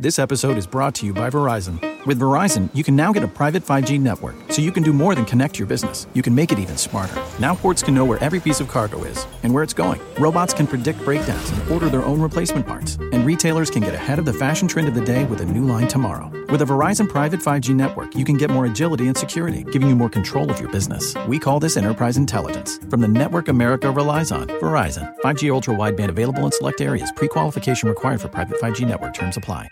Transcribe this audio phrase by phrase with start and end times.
[0.00, 2.06] This episode is brought to you by Verizon.
[2.06, 5.14] With Verizon, you can now get a private 5G network, so you can do more
[5.14, 6.06] than connect your business.
[6.14, 7.22] You can make it even smarter.
[7.38, 10.00] Now ports can know where every piece of cargo is and where it's going.
[10.18, 12.96] Robots can predict breakdowns and order their own replacement parts.
[13.12, 15.66] And retailers can get ahead of the fashion trend of the day with a new
[15.66, 16.32] line tomorrow.
[16.48, 19.96] With a Verizon private 5G network, you can get more agility and security, giving you
[19.96, 21.14] more control of your business.
[21.28, 22.78] We call this enterprise intelligence.
[22.88, 25.14] From the network America relies on, Verizon.
[25.18, 27.12] 5G ultra wideband available in select areas.
[27.16, 29.12] Pre-qualification required for private 5G network.
[29.12, 29.68] Terms apply.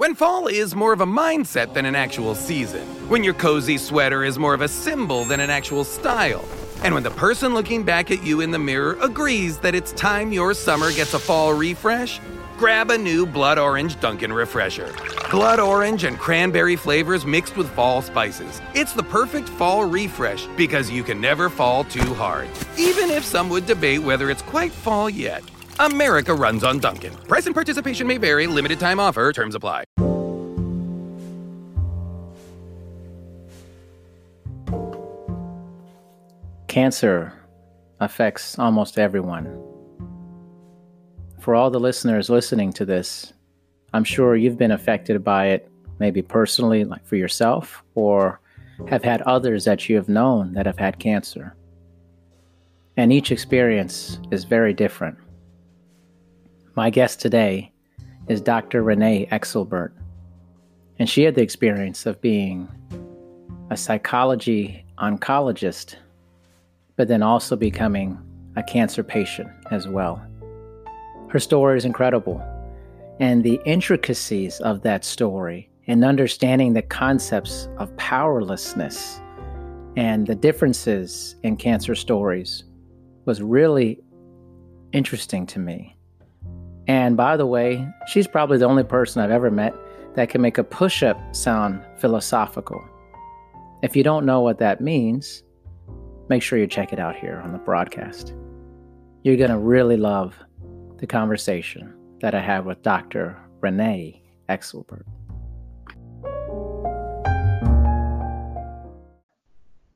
[0.00, 2.86] When fall is more of a mindset than an actual season.
[3.10, 6.42] When your cozy sweater is more of a symbol than an actual style.
[6.82, 10.32] And when the person looking back at you in the mirror agrees that it's time
[10.32, 12.18] your summer gets a fall refresh,
[12.56, 14.90] grab a new Blood Orange Dunkin' Refresher.
[15.30, 18.62] Blood orange and cranberry flavors mixed with fall spices.
[18.74, 23.50] It's the perfect fall refresh because you can never fall too hard, even if some
[23.50, 25.42] would debate whether it's quite fall yet.
[25.80, 27.14] America runs on Dunkin'.
[27.26, 29.84] Price and participation may vary, limited time offer, terms apply.
[36.68, 37.32] Cancer
[37.98, 39.46] affects almost everyone.
[41.40, 43.32] For all the listeners listening to this,
[43.92, 48.40] I'm sure you've been affected by it, maybe personally, like for yourself, or
[48.88, 51.56] have had others that you have known that have had cancer.
[52.96, 55.18] And each experience is very different.
[56.80, 57.72] My guest today
[58.26, 58.82] is Dr.
[58.82, 59.92] Renee Exelbert,
[60.98, 62.68] and she had the experience of being
[63.68, 65.96] a psychology oncologist
[66.96, 68.18] but then also becoming
[68.56, 70.26] a cancer patient as well.
[71.28, 72.40] Her story is incredible,
[73.20, 79.20] and the intricacies of that story and understanding the concepts of powerlessness
[79.98, 82.64] and the differences in cancer stories
[83.26, 84.00] was really
[84.94, 85.94] interesting to me.
[86.86, 89.74] And by the way, she's probably the only person I've ever met
[90.14, 92.82] that can make a push up sound philosophical.
[93.82, 95.42] If you don't know what that means,
[96.28, 98.34] make sure you check it out here on the broadcast.
[99.22, 100.34] You're going to really love
[100.98, 103.36] the conversation that I had with Dr.
[103.60, 105.04] Renee Exelbert.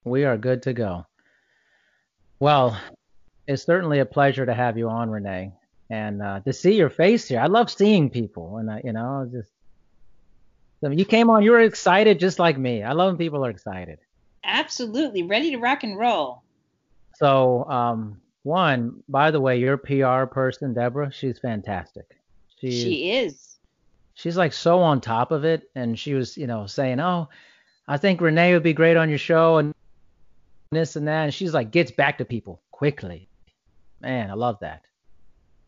[0.05, 1.07] We are good to go.
[2.39, 2.79] Well,
[3.47, 5.53] it's certainly a pleasure to have you on, Renee,
[5.91, 7.41] and uh, to see your face here.
[7.41, 9.51] I love seeing people, and uh, you know, just
[10.85, 11.43] I mean, you came on.
[11.43, 12.83] You were excited, just like me.
[12.83, 13.99] I love when people are excited.
[14.45, 16.43] Absolutely, ready to rock and roll.
[17.17, 22.07] So, um, one, by the way, your PR person, Deborah, she's fantastic.
[22.61, 23.57] She is.
[24.15, 27.29] She's like so on top of it, and she was, you know, saying, "Oh,
[27.89, 29.75] I think Renee would be great on your show," and
[30.71, 33.29] this and that, and she's like gets back to people quickly.
[34.01, 34.83] Man, I love that.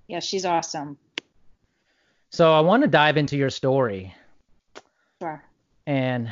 [0.08, 0.98] Yeah, she's awesome.
[2.30, 4.14] So I want to dive into your story.
[5.20, 5.42] Sure.
[5.86, 6.30] And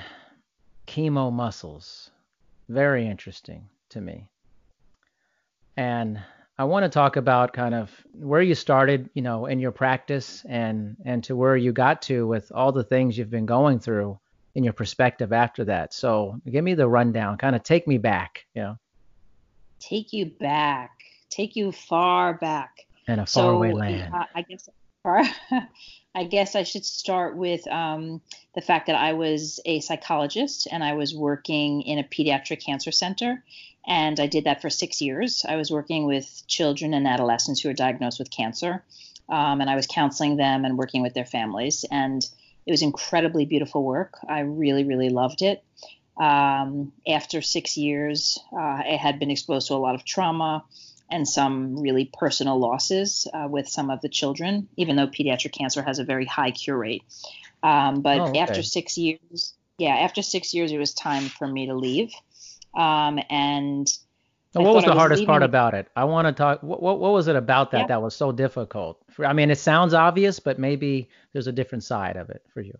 [0.86, 2.10] chemo muscles
[2.68, 4.28] very interesting to me.
[5.76, 6.20] And
[6.56, 10.44] I want to talk about kind of where you started, you know, in your practice
[10.48, 14.18] and and to where you got to with all the things you've been going through
[14.54, 15.92] in your perspective after that.
[15.92, 18.78] So give me the rundown, kind of take me back, you know.
[19.80, 20.92] Take you back,
[21.28, 22.83] take you far back.
[23.06, 24.14] In a faraway so, land.
[24.14, 24.68] Uh, I guess
[26.14, 28.22] I guess I should start with um,
[28.54, 32.92] the fact that I was a psychologist and I was working in a pediatric cancer
[32.92, 33.44] center.
[33.86, 35.44] And I did that for six years.
[35.46, 38.82] I was working with children and adolescents who were diagnosed with cancer.
[39.28, 41.84] Um, and I was counseling them and working with their families.
[41.90, 42.24] And
[42.64, 44.14] it was incredibly beautiful work.
[44.26, 45.62] I really, really loved it.
[46.16, 50.64] Um, after six years, uh, I had been exposed to a lot of trauma
[51.10, 55.82] and some really personal losses uh, with some of the children, even though pediatric cancer
[55.82, 57.02] has a very high cure rate.
[57.62, 58.40] Um, but oh, okay.
[58.40, 62.12] after six years, yeah, after six years, it was time for me to leave.
[62.74, 63.88] Um, and
[64.52, 65.88] so what was the was hardest part about it?
[65.96, 66.62] I want to talk.
[66.62, 67.86] What, what, what was it about that yeah.
[67.88, 69.02] that was so difficult?
[69.18, 72.78] I mean, it sounds obvious, but maybe there's a different side of it for you.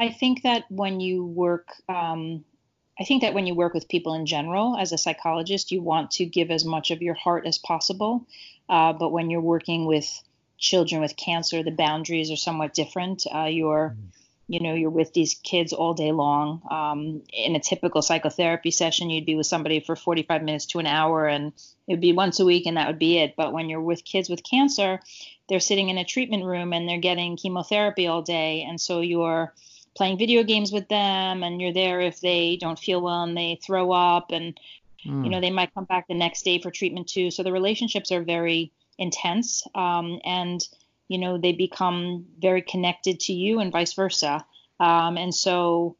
[0.00, 2.44] I think that when you work um,
[3.00, 6.10] I think that when you work with people in general, as a psychologist, you want
[6.12, 8.26] to give as much of your heart as possible.
[8.68, 10.06] Uh, but when you're working with
[10.58, 13.24] children with cancer, the boundaries are somewhat different.
[13.34, 14.08] Uh, you're, mm-hmm.
[14.48, 16.60] you know, you're with these kids all day long.
[16.70, 20.86] Um, in a typical psychotherapy session, you'd be with somebody for 45 minutes to an
[20.86, 21.54] hour, and
[21.88, 23.34] it would be once a week, and that would be it.
[23.34, 25.00] But when you're with kids with cancer,
[25.48, 29.54] they're sitting in a treatment room and they're getting chemotherapy all day, and so you're
[29.96, 33.58] playing video games with them and you're there if they don't feel well and they
[33.64, 34.58] throw up and
[35.04, 35.24] mm.
[35.24, 38.12] you know they might come back the next day for treatment too so the relationships
[38.12, 40.68] are very intense um, and
[41.10, 44.46] you know, they become very connected to you and vice versa.
[44.78, 45.96] Um, and so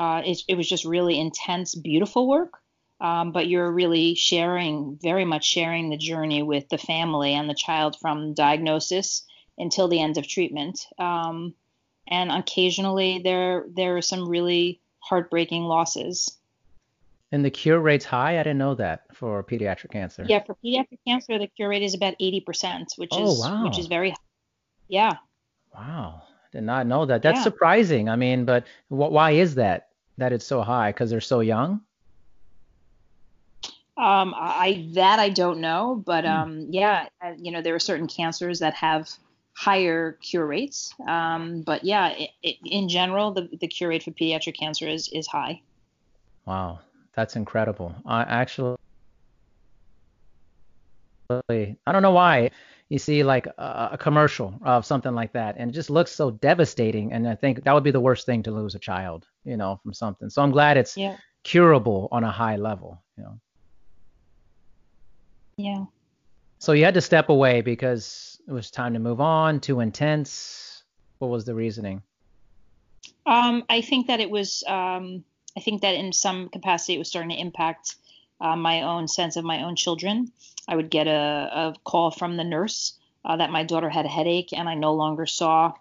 [0.00, 2.58] uh, it, it, was just really intense, beautiful work.
[3.00, 7.54] Um, but you're really sharing, very much sharing the journey with the family and the
[7.54, 9.24] child from diagnosis
[9.56, 10.88] until the end of treatment.
[10.98, 11.54] Um,
[12.08, 16.36] and occasionally there there are some really heartbreaking losses.
[17.30, 18.40] And the cure rate's high.
[18.40, 20.24] I didn't know that for pediatric cancer.
[20.26, 23.64] Yeah, for pediatric cancer, the cure rate is about 80%, which oh, is wow.
[23.64, 24.16] which is very high.
[24.88, 25.16] Yeah.
[25.74, 27.22] Wow, I did not know that.
[27.22, 27.42] That's yeah.
[27.42, 28.08] surprising.
[28.08, 29.88] I mean, but wh- why is that?
[30.16, 30.90] That it's so high?
[30.90, 31.82] Because they're so young.
[33.98, 36.30] Um, I that I don't know, but hmm.
[36.30, 39.10] um, yeah, uh, you know, there are certain cancers that have
[39.58, 40.94] higher cure rates.
[41.08, 45.08] Um, but yeah, it, it, in general, the, the cure rate for pediatric cancer is,
[45.12, 45.60] is high.
[46.46, 46.78] Wow,
[47.16, 47.92] that's incredible.
[48.06, 48.76] I actually,
[51.28, 52.52] I don't know why
[52.88, 56.30] you see like a, a, commercial of something like that and it just looks so
[56.30, 57.12] devastating.
[57.12, 59.80] And I think that would be the worst thing to lose a child, you know,
[59.82, 60.30] from something.
[60.30, 61.16] So I'm glad it's yeah.
[61.42, 63.40] curable on a high level, you know.
[65.56, 65.84] Yeah.
[66.60, 70.82] So you had to step away because it was time to move on, too intense?
[71.18, 72.02] What was the reasoning?
[73.26, 75.22] Um, I think that it was, um,
[75.54, 77.96] I think that in some capacity it was starting to impact
[78.40, 80.32] uh, my own sense of my own children.
[80.66, 81.10] I would get a,
[81.52, 84.94] a call from the nurse uh, that my daughter had a headache, and I no
[84.94, 85.74] longer saw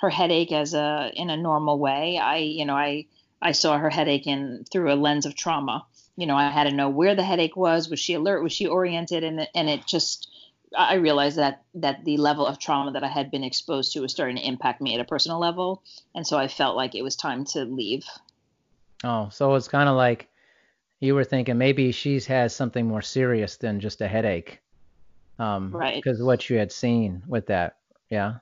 [0.00, 2.18] her headache as a in a normal way.
[2.18, 3.06] I, you know, I
[3.40, 5.86] I saw her headache in through a lens of trauma.
[6.16, 7.88] You know, I had to know where the headache was.
[7.88, 8.42] Was she alert?
[8.42, 9.24] Was she oriented?
[9.24, 10.28] And and it just
[10.76, 14.12] I realized that that the level of trauma that I had been exposed to was
[14.12, 15.82] starting to impact me at a personal level,
[16.14, 18.04] and so I felt like it was time to leave.
[19.02, 20.28] Oh, so it's kind of like
[21.00, 24.60] you were thinking maybe she's has something more serious than just a headache,
[25.38, 26.02] um, right?
[26.02, 27.76] Because what you had seen with that,
[28.08, 28.34] yeah.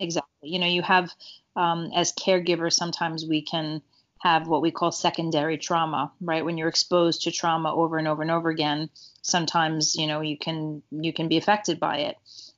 [0.00, 0.50] Exactly.
[0.50, 1.10] You know, you have
[1.56, 3.82] um, as caregivers sometimes we can
[4.20, 6.44] have what we call secondary trauma, right?
[6.44, 8.90] When you're exposed to trauma over and over and over again,
[9.22, 12.16] sometimes you know you can you can be affected by it.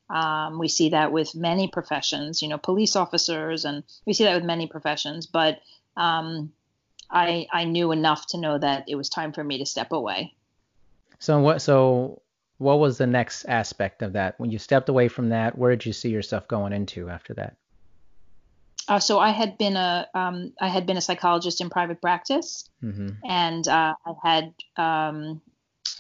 [0.08, 4.34] Um, we see that with many professions, you know, police officers, and we see that
[4.34, 5.26] with many professions.
[5.26, 5.60] But
[5.96, 6.52] um,
[7.10, 10.34] I I knew enough to know that it was time for me to step away.
[11.18, 12.22] So what so
[12.58, 15.56] what was the next aspect of that when you stepped away from that?
[15.56, 17.56] Where did you see yourself going into after that?
[18.90, 22.68] Uh, so I had been a um, I had been a psychologist in private practice,
[22.82, 23.10] mm-hmm.
[23.24, 25.40] and uh, I had um,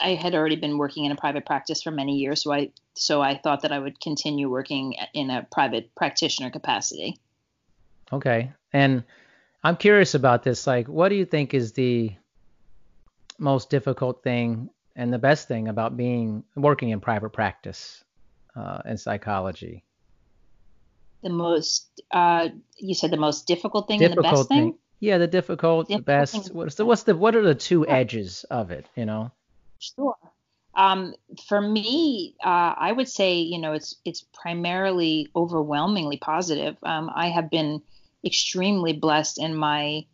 [0.00, 2.42] I had already been working in a private practice for many years.
[2.42, 7.20] So I so I thought that I would continue working in a private practitioner capacity.
[8.12, 9.04] Okay, and
[9.62, 10.66] I'm curious about this.
[10.66, 12.10] Like, what do you think is the
[13.38, 18.02] most difficult thing and the best thing about being working in private practice
[18.56, 19.84] uh, in psychology?
[21.22, 24.58] The most uh, you said the most difficult thing difficult and the best thing?
[24.58, 24.78] thing?
[25.00, 26.54] Yeah, the difficult, difficult the best.
[26.54, 28.86] What's the what's the what are the two edges of it?
[28.96, 29.30] You know.
[29.78, 30.16] Sure.
[30.74, 31.14] Um,
[31.48, 36.76] for me, uh, I would say you know it's it's primarily overwhelmingly positive.
[36.82, 37.82] Um, I have been
[38.24, 40.04] extremely blessed in my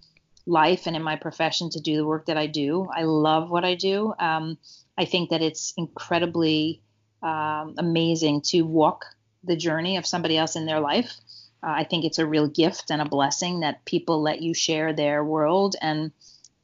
[0.47, 2.88] life and in my profession to do the work that I do.
[2.94, 4.14] I love what I do.
[4.19, 4.59] Um,
[4.97, 6.82] I think that it's incredibly
[7.23, 9.05] um, amazing to walk
[9.47, 11.15] the journey of somebody else in their life.
[11.63, 14.93] Uh, I think it's a real gift and a blessing that people let you share
[14.93, 16.12] their world and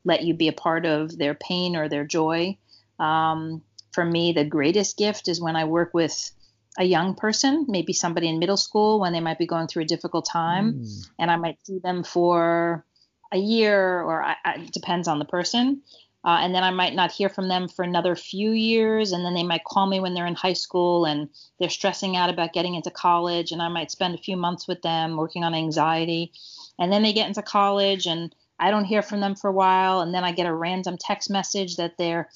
[0.05, 2.57] let you be a part of their pain or their joy.
[2.99, 3.63] Um,
[3.93, 6.31] for me, the greatest gift is when I work with
[6.79, 9.87] a young person, maybe somebody in middle school when they might be going through a
[9.87, 11.11] difficult time, mm.
[11.19, 12.85] and I might see them for
[13.31, 15.83] a year or I, I, it depends on the person.
[16.25, 19.13] Uh, and then I might not hear from them for another few years.
[19.13, 22.31] And then they might call me when they're in high school and they're stressing out
[22.31, 23.51] about getting into college.
[23.51, 26.33] And I might spend a few months with them working on anxiety.
[26.79, 30.01] And then they get into college and I don't hear from them for a while.
[30.01, 32.29] And then I get a random text message that they're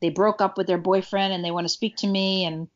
[0.00, 2.44] they broke up with their boyfriend and they want to speak to me.
[2.46, 2.68] And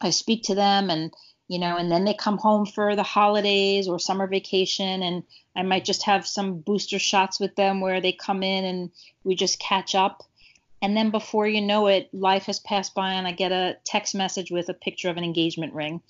[0.00, 1.12] I speak to them and
[1.52, 5.22] you know, and then they come home for the holidays or summer vacation, and
[5.54, 8.90] I might just have some booster shots with them where they come in and
[9.22, 10.22] we just catch up.
[10.80, 14.14] And then before you know it, life has passed by, and I get a text
[14.14, 16.00] message with a picture of an engagement ring.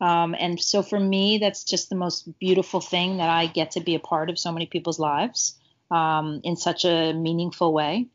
[0.00, 3.80] Um, and so for me, that's just the most beautiful thing that I get to
[3.80, 5.58] be a part of so many people's lives
[5.90, 8.06] um, in such a meaningful way.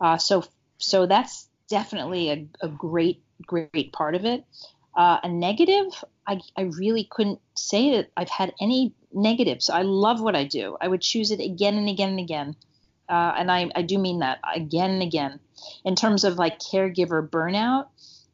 [0.00, 0.44] Uh, so
[0.78, 4.46] so that's definitely a, a great great part of it.
[4.94, 5.86] Uh, a negative,
[6.26, 9.70] I, I really couldn't say that I've had any negatives.
[9.70, 10.76] I love what I do.
[10.80, 12.56] I would choose it again and again and again.
[13.08, 15.40] Uh, and I, I do mean that again and again.
[15.84, 17.86] In terms of like caregiver burnout,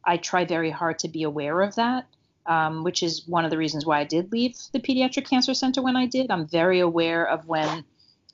[0.05, 2.07] I try very hard to be aware of that.
[2.49, 5.83] um, which is one of the reasons why I did leave the pediatric cancer center
[5.83, 6.31] when I did.
[6.31, 7.85] I'm very aware of when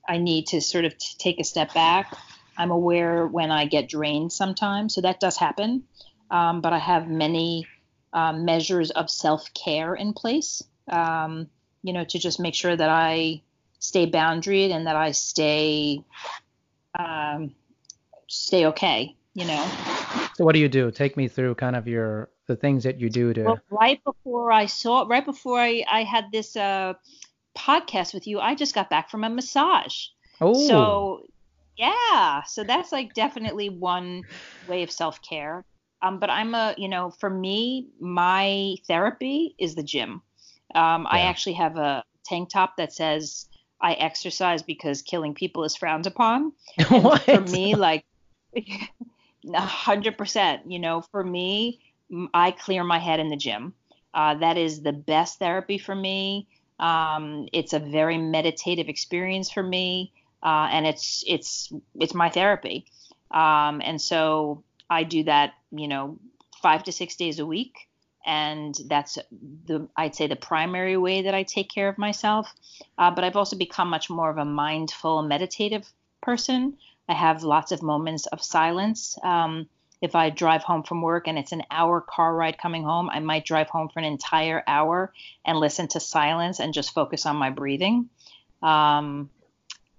[0.08, 2.16] I need to sort of t- take a step back.
[2.56, 5.82] I'm aware when I get drained sometimes, so that does happen.
[6.30, 7.66] Um, but I have many
[8.14, 11.48] um, measures of self care in place, um,
[11.82, 13.42] you know, to just make sure that I
[13.80, 16.02] stay boundaried and that I stay
[16.98, 17.54] um,
[18.28, 19.70] stay okay, you know.
[20.36, 20.90] So what do you do?
[20.90, 23.42] Take me through kind of your the things that you do to.
[23.42, 26.94] Well, right before I saw, right before I, I had this uh,
[27.56, 30.06] podcast with you, I just got back from a massage.
[30.40, 30.54] Oh.
[30.68, 31.26] So
[31.76, 34.22] yeah, so that's like definitely one
[34.68, 35.64] way of self care.
[36.04, 40.20] Um, but I'm a, you know, for me, my therapy is the gym.
[40.74, 43.48] Um, I actually have a tank top that says
[43.80, 46.52] I exercise because killing people is frowned upon.
[46.88, 48.04] for me, like,
[49.54, 50.70] hundred percent.
[50.70, 51.80] You know, for me,
[52.34, 53.72] I clear my head in the gym.
[54.12, 56.48] Uh, that is the best therapy for me.
[56.80, 62.86] Um, it's a very meditative experience for me, uh, and it's it's it's my therapy.
[63.30, 66.18] Um, and so I do that, you know,
[66.62, 67.88] five to six days a week,
[68.24, 69.18] and that's
[69.66, 72.52] the I'd say the primary way that I take care of myself.
[72.96, 75.86] Uh, but I've also become much more of a mindful, meditative
[76.22, 76.76] person.
[77.08, 79.18] I have lots of moments of silence.
[79.22, 79.68] Um,
[80.00, 83.20] if I drive home from work and it's an hour car ride coming home, I
[83.20, 85.12] might drive home for an entire hour
[85.44, 88.10] and listen to silence and just focus on my breathing.
[88.62, 89.30] Um,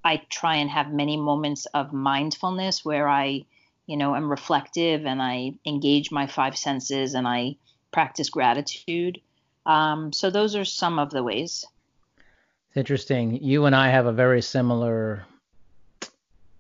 [0.04, 3.46] I try and have many moments of mindfulness where I,
[3.88, 7.58] you know, am reflective and I engage my five senses and I
[7.92, 9.22] practice gratitude.
[9.66, 11.66] Um, so those are some of the ways.
[12.70, 13.44] It's interesting.
[13.44, 15.26] You and I have a very similar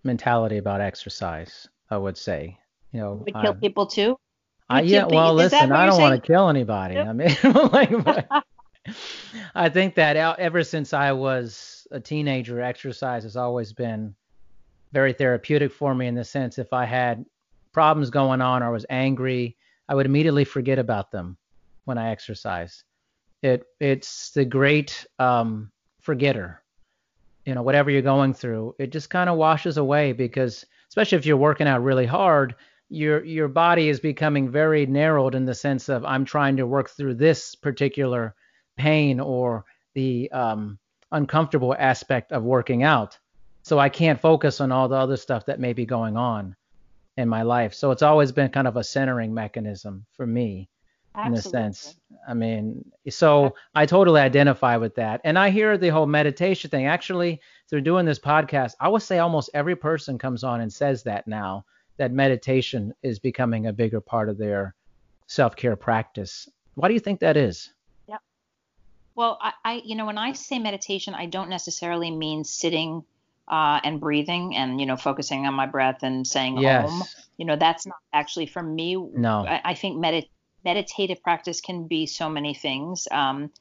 [0.03, 1.67] mentality about exercise.
[1.89, 2.57] I would say
[2.95, 4.17] you know, would kill people too.
[4.69, 6.95] I, yeah, well, listen, I don't want to kill anybody.
[6.95, 7.07] Yep.
[7.07, 7.35] I mean,
[8.05, 8.27] like,
[9.55, 14.15] I think that ever since I was a teenager, exercise has always been
[14.95, 17.25] very therapeutic for me in the sense if I had
[17.73, 19.57] problems going on or was angry,
[19.89, 21.35] I would immediately forget about them
[21.83, 22.85] when I exercise.
[23.43, 26.63] It it's the great um, forgetter.
[27.45, 31.25] You know, whatever you're going through, it just kind of washes away because especially if
[31.25, 32.55] you're working out really hard,
[32.87, 36.89] your your body is becoming very narrowed in the sense of I'm trying to work
[36.89, 38.33] through this particular
[38.77, 40.79] pain or the um,
[41.11, 43.19] uncomfortable aspect of working out.
[43.65, 46.55] So I can't focus on all the other stuff that may be going on
[47.17, 47.73] in my life.
[47.73, 50.69] So it's always been kind of a centering mechanism for me
[51.15, 51.33] Absolutely.
[51.33, 51.95] in a sense.
[52.29, 55.21] I mean, so I totally identify with that.
[55.23, 56.85] And I hear the whole meditation thing.
[56.85, 61.01] Actually, through doing this podcast, I would say almost every person comes on and says
[61.01, 61.65] that now
[61.97, 64.75] that meditation is becoming a bigger part of their
[65.25, 66.47] self-care practice.
[66.75, 67.73] Why do you think that is?
[68.07, 68.17] Yeah.
[69.15, 73.03] Well, I, I you know, when I say meditation, I don't necessarily mean sitting
[73.47, 76.89] uh, and breathing and you know focusing on my breath and saying yes.
[76.89, 77.03] Om.
[77.37, 78.95] You know, that's not actually for me.
[78.95, 79.45] No.
[79.45, 80.29] I, I think medit-
[80.63, 83.07] meditative practice can be so many things.
[83.11, 83.51] Um,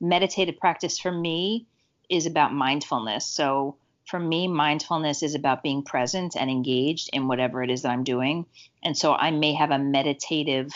[0.00, 1.66] meditative practice for me
[2.08, 3.26] is about mindfulness.
[3.26, 3.76] So
[4.06, 8.04] for me, mindfulness is about being present and engaged in whatever it is that I'm
[8.04, 8.46] doing.
[8.82, 10.72] And so I may have a meditative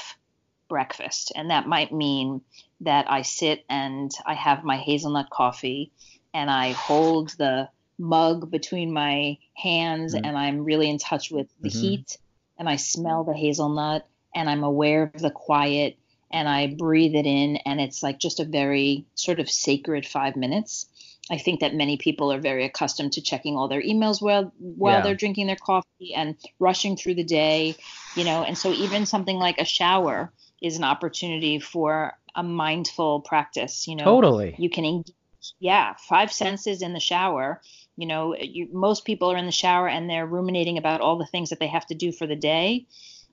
[0.69, 2.43] breakfast, and that might mean
[2.83, 5.93] that I sit and I have my hazelnut coffee
[6.35, 7.69] and I hold the
[7.99, 10.25] mug between my hands mm-hmm.
[10.25, 11.81] and I'm really in touch with the mm-hmm.
[11.81, 12.19] heat
[12.59, 15.99] and I smell the hazelnut and I'm aware of the quiet
[16.31, 20.37] and I breathe it in and it's like just a very sort of sacred 5
[20.37, 20.87] minutes.
[21.31, 24.97] I think that many people are very accustomed to checking all their emails while while
[24.97, 25.03] yeah.
[25.03, 27.77] they're drinking their coffee and rushing through the day,
[28.17, 33.21] you know, and so even something like a shower is an opportunity for a mindful
[33.21, 34.05] practice, you know.
[34.05, 34.55] Totally.
[34.59, 35.15] You can engage,
[35.59, 37.61] yeah, five senses in the shower.
[37.97, 41.27] You know, you, most people are in the shower and they're ruminating about all the
[41.27, 42.87] things that they have to do for the day.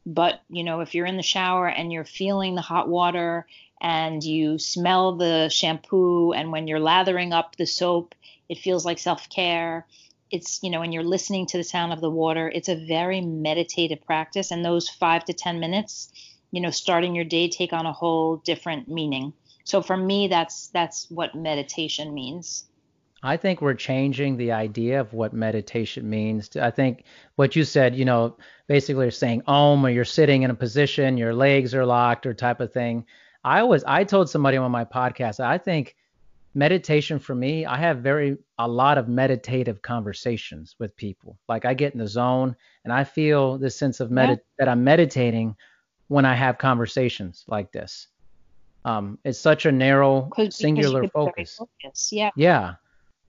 [0.05, 3.45] But, you know, if you're in the shower and you're feeling the hot water
[3.81, 8.15] and you smell the shampoo and when you're lathering up the soap
[8.49, 9.85] it feels like self-care.
[10.31, 13.21] It's you know when you're listening to the sound of the water it's a very
[13.21, 14.51] meditative practice.
[14.51, 16.11] And those 5 to 10 minutes
[16.51, 19.33] you know starting your day take on a whole different meaning.
[19.63, 22.65] So for me that's that's what meditation means
[23.21, 26.55] I think we're changing the idea of what meditation means.
[26.55, 27.03] I think
[27.35, 31.17] what you said, you know, basically you're saying om or you're sitting in a position,
[31.17, 33.05] your legs are locked or type of thing.
[33.43, 35.95] I was I told somebody on my podcast I think
[36.53, 41.37] meditation for me I have very a lot of meditative conversations with people.
[41.47, 44.35] Like I get in the zone and I feel this sense of med- yeah.
[44.59, 45.55] that I'm meditating
[46.07, 48.07] when I have conversations like this.
[48.85, 51.59] Um, it's such a narrow, singular focus.
[52.11, 52.31] Yeah.
[52.35, 52.75] Yeah.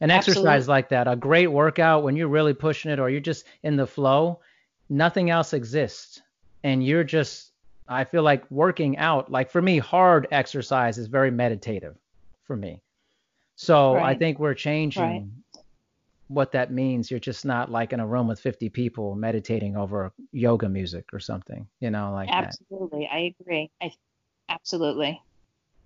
[0.01, 0.49] An Absolutely.
[0.49, 3.77] exercise like that, a great workout when you're really pushing it or you're just in
[3.77, 4.41] the flow,
[4.89, 6.23] nothing else exists.
[6.65, 7.53] And you're just,
[7.87, 11.97] I feel like working out, like for me, hard exercise is very meditative
[12.45, 12.83] for me.
[13.57, 14.15] So right.
[14.15, 15.25] I think we're changing right.
[16.29, 17.11] what that means.
[17.11, 21.21] You're just not like in a room with 50 people meditating over yoga music or
[21.21, 23.01] something, you know, like absolutely.
[23.01, 23.15] That.
[23.15, 23.71] I agree.
[23.83, 23.93] I
[24.49, 25.21] absolutely.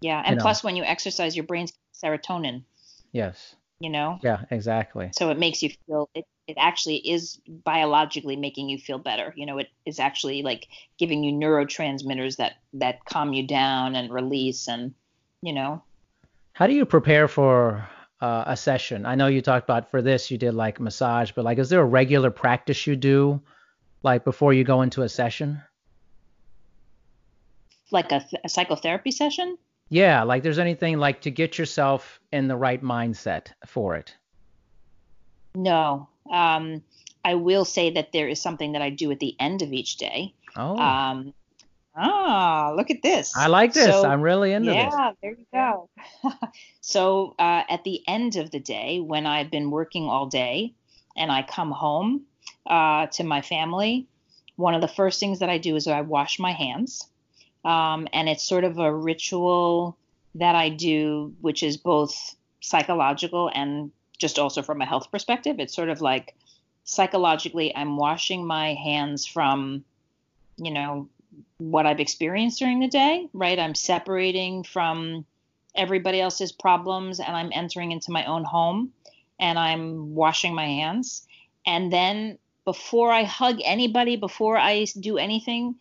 [0.00, 0.68] Yeah, and you plus know.
[0.68, 2.62] when you exercise, your brain's serotonin.
[3.11, 3.56] Yes.
[3.81, 4.19] You know.
[4.23, 5.11] Yeah, exactly.
[5.14, 6.25] So it makes you feel it.
[6.47, 9.33] It actually is biologically making you feel better.
[9.37, 14.12] You know, it is actually like giving you neurotransmitters that that calm you down and
[14.12, 14.95] release, and
[15.43, 15.83] you know,
[16.54, 17.88] how do you prepare for
[18.21, 19.07] uh, a session?
[19.07, 21.81] I know you talked about for this you did like massage, but like, is there
[21.81, 23.43] a regular practice you do,
[24.04, 25.61] like before you go into a session?
[27.90, 29.59] Like a, a psychotherapy session?
[29.95, 34.13] Yeah, like there's anything like to get yourself in the right mindset for it.
[35.55, 36.09] No.
[36.29, 36.83] Um,
[37.25, 39.97] I will say that there is something that I do at the end of each
[39.99, 40.35] day.
[40.57, 40.77] Oh.
[40.77, 41.33] Um,
[41.97, 43.37] Ah, look at this.
[43.37, 43.85] I like this.
[43.85, 44.95] So, I'm really into yeah, this.
[44.99, 45.89] Yeah, there you go.
[46.81, 50.75] so uh, at the end of the day, when I've been working all day
[51.17, 52.23] and I come home
[52.67, 54.09] uh, to my family,
[54.57, 57.09] one of the first things that I do is I wash my hands.
[57.64, 59.97] Um, and it's sort of a ritual
[60.35, 65.59] that I do, which is both psychological and just also from a health perspective.
[65.59, 66.35] It's sort of like
[66.85, 69.85] psychologically, I'm washing my hands from,
[70.56, 71.09] you know,
[71.59, 73.59] what I've experienced during the day, right?
[73.59, 75.25] I'm separating from
[75.75, 78.92] everybody else's problems and I'm entering into my own home
[79.40, 81.26] and I'm washing my hands.
[81.66, 85.76] And then before I hug anybody, before I do anything,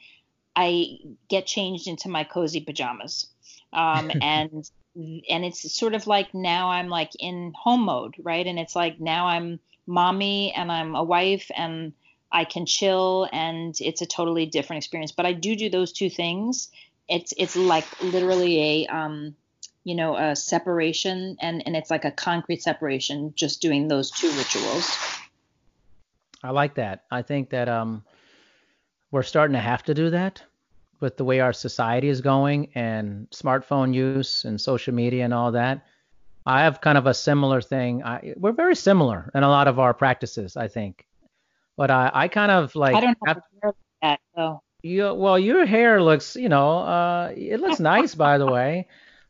[0.55, 0.97] I
[1.29, 3.27] get changed into my cozy pajamas.
[3.71, 8.45] Um, and and it's sort of like now I'm like in home mode, right?
[8.45, 11.93] And it's like now I'm mommy and I'm a wife and
[12.31, 15.11] I can chill and it's a totally different experience.
[15.11, 16.69] But I do do those two things.
[17.09, 19.35] It's it's like literally a um,
[19.83, 24.31] you know a separation and and it's like a concrete separation just doing those two
[24.31, 24.97] rituals.
[26.43, 27.05] I like that.
[27.11, 28.03] I think that um
[29.11, 30.43] we're starting to have to do that
[31.03, 35.51] with the way our society is going and smartphone use and social media and all
[35.51, 35.85] that.
[36.45, 38.03] I have kind of a similar thing.
[38.03, 41.05] I, we're very similar in a lot of our practices, I think.
[41.75, 42.95] But I, I kind of like.
[42.95, 44.63] I don't have after, that though.
[44.81, 48.87] You, well, your hair looks, you know, uh, it looks nice, by the way.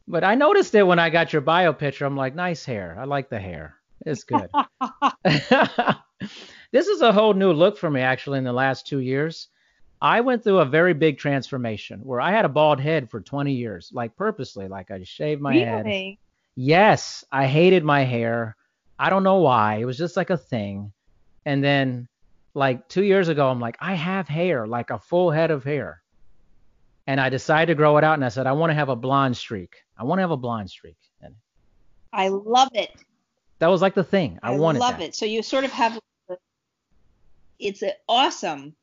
[0.08, 2.06] But I noticed it when I got your bio picture.
[2.06, 2.96] I'm like, nice hair.
[3.00, 3.76] I like the hair.
[4.06, 4.50] It's good.
[6.72, 9.48] this is a whole new look for me, actually, in the last two years.
[10.04, 13.54] I went through a very big transformation where I had a bald head for 20
[13.54, 15.64] years, like purposely, like I shaved my really?
[15.64, 16.18] head.
[16.56, 18.58] Yes, I hated my hair.
[19.00, 19.78] I don't know why.
[19.78, 20.92] It was just like a thing.
[21.46, 22.10] And then
[22.54, 26.02] like two years ago, I'm like, I have hair, like a full head of hair.
[27.08, 28.98] And I decided to grow it out and I said, I want to have a
[28.98, 29.84] blonde streak.
[29.98, 30.98] I want to have a blonde streak.
[31.22, 31.34] And
[32.12, 32.92] I love it.
[33.60, 34.38] That was like the thing.
[34.44, 35.02] I, I wanted love that.
[35.02, 35.16] it.
[35.16, 35.98] So you sort of have
[37.58, 38.76] it's awesome.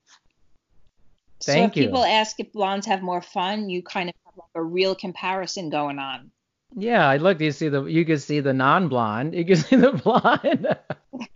[1.40, 1.86] Thank so you.
[1.86, 4.94] if people ask if blondes have more fun, you kind of have like a real
[4.94, 6.30] comparison going on.
[6.76, 7.40] Yeah, I look.
[7.40, 9.34] You see the you can see the non-blonde.
[9.34, 10.76] You can see the blonde.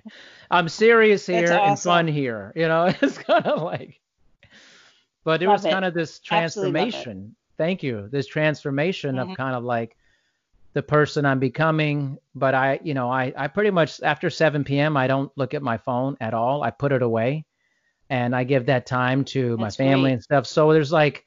[0.50, 1.68] I'm serious here awesome.
[1.68, 2.52] and fun here.
[2.54, 4.00] You know, it's kind of like.
[5.24, 5.70] But it love was it.
[5.70, 7.34] kind of this transformation.
[7.56, 8.08] Thank you.
[8.10, 9.30] This transformation mm-hmm.
[9.30, 9.96] of kind of like
[10.74, 12.18] the person I'm becoming.
[12.34, 14.96] But I, you know, I, I pretty much after 7 p.m.
[14.96, 16.62] I don't look at my phone at all.
[16.62, 17.46] I put it away,
[18.10, 20.12] and I give that time to That's my family great.
[20.14, 20.46] and stuff.
[20.46, 21.24] So there's like,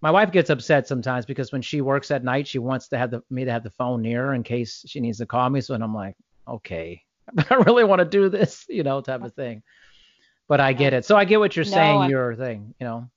[0.00, 3.10] my wife gets upset sometimes because when she works at night, she wants to have
[3.10, 5.60] the me to have the phone near her in case she needs to call me.
[5.60, 6.16] So and I'm like,
[6.48, 7.02] okay,
[7.50, 9.62] I really want to do this, you know, type of thing.
[10.48, 11.04] But I get it.
[11.04, 13.08] So I get what you're no, saying, I'm, your thing, you know.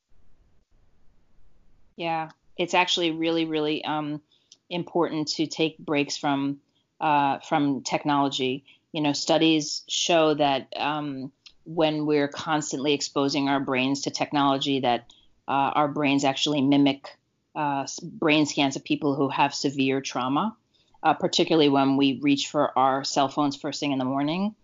[1.96, 4.22] Yeah, it's actually really, really um,
[4.70, 6.60] important to take breaks from
[7.00, 8.66] uh, from technology.
[8.92, 11.32] You know, studies show that um,
[11.66, 15.12] when we're constantly exposing our brains to technology, that
[15.48, 17.08] uh, our brains actually mimic
[17.56, 20.56] uh, brain scans of people who have severe trauma
[21.04, 24.56] uh, particularly when we reach for our cell phones first thing in the morning.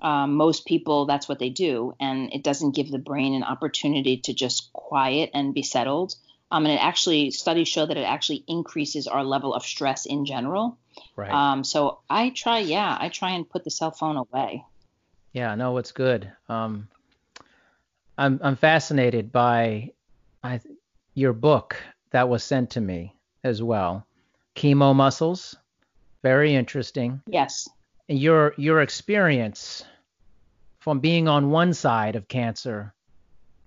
[0.00, 4.16] Um, most people, that's what they do, and it doesn't give the brain an opportunity
[4.24, 6.16] to just quiet and be settled.
[6.50, 10.24] Um, and it actually, studies show that it actually increases our level of stress in
[10.24, 10.76] general.
[11.14, 11.30] Right.
[11.30, 14.64] Um, so I try, yeah, I try and put the cell phone away.
[15.32, 16.30] Yeah, no, it's good.
[16.48, 16.88] Um,
[18.18, 19.92] I'm I'm fascinated by
[20.44, 20.60] I,
[21.14, 21.76] your book
[22.10, 23.14] that was sent to me
[23.44, 24.06] as well
[24.54, 25.56] chemo muscles.
[26.22, 27.20] Very interesting.
[27.26, 27.68] Yes.
[28.08, 29.84] And your your experience
[30.80, 32.92] from being on one side of cancer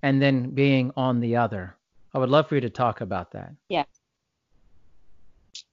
[0.02, 1.74] and then being on the other.
[2.14, 3.52] I would love for you to talk about that.
[3.68, 3.84] Yeah.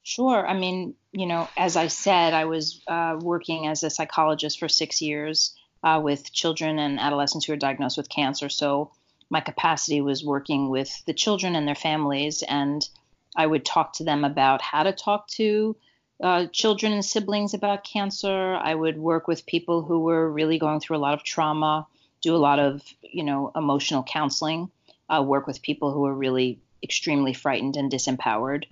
[0.01, 0.45] Sure.
[0.45, 4.67] I mean, you know, as I said, I was uh, working as a psychologist for
[4.67, 8.49] six years uh, with children and adolescents who are diagnosed with cancer.
[8.49, 8.91] So
[9.29, 12.87] my capacity was working with the children and their families, and
[13.35, 15.75] I would talk to them about how to talk to
[16.21, 18.55] uh, children and siblings about cancer.
[18.55, 21.87] I would work with people who were really going through a lot of trauma,
[22.21, 24.69] do a lot of, you know, emotional counseling,
[25.09, 28.65] uh, work with people who were really extremely frightened and disempowered.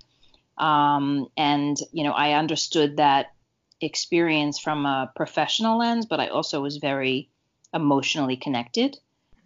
[0.57, 3.33] Um, and, you know, I understood that
[3.81, 7.29] experience from a professional lens, but I also was very
[7.73, 8.97] emotionally connected.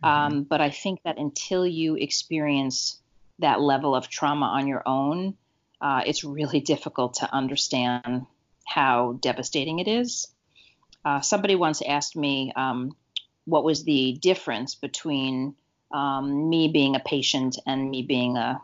[0.04, 0.06] Mm-hmm.
[0.06, 3.00] Um, but I think that until you experience
[3.40, 5.36] that level of trauma on your own,
[5.82, 8.26] uh, it's really difficult to understand
[8.66, 10.28] how devastating it is.
[11.04, 12.96] Uh, somebody once asked me um,
[13.46, 15.56] what was the difference between
[15.94, 18.60] um, me being a patient and me being a,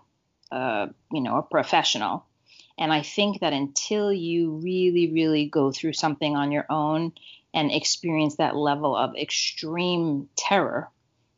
[0.52, 2.26] a, you know, a professional.
[2.82, 7.14] And I think that until you really, really go through something on your own
[7.54, 10.90] and experience that level of extreme terror,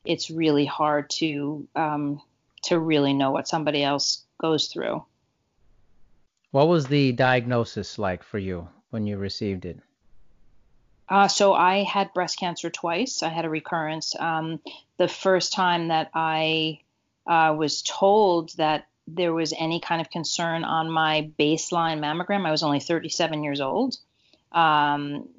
[0.05, 2.21] it's really hard to um,
[2.63, 5.03] to really know what somebody else goes through.
[6.51, 9.81] What was the diagnosis like for you when you received it?
[11.09, 13.21] Uh, so I had breast cancer twice.
[13.21, 14.15] I had a recurrence.
[14.17, 14.61] Um,
[14.95, 16.79] the first time that I
[17.27, 22.45] uh, was told that there was any kind of concern on my baseline mammogram.
[22.45, 23.97] I was only 37 years old.
[24.51, 25.29] Um,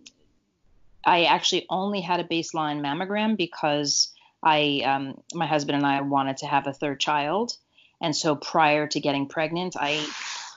[1.05, 6.39] I actually only had a baseline mammogram because I, um, my husband and I wanted
[6.39, 7.57] to have a third child,
[8.01, 10.05] and so prior to getting pregnant, I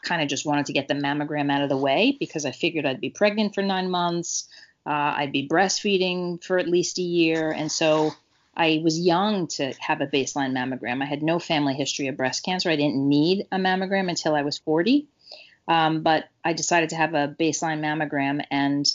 [0.03, 2.85] kind of just wanted to get the mammogram out of the way because I figured
[2.85, 4.47] I'd be pregnant for nine months,
[4.85, 8.13] uh, I'd be breastfeeding for at least a year, and so
[8.57, 11.03] I was young to have a baseline mammogram.
[11.03, 12.71] I had no family history of breast cancer.
[12.71, 15.07] I didn't need a mammogram until I was 40.
[15.67, 18.89] Um, but I decided to have a baseline mammogram, and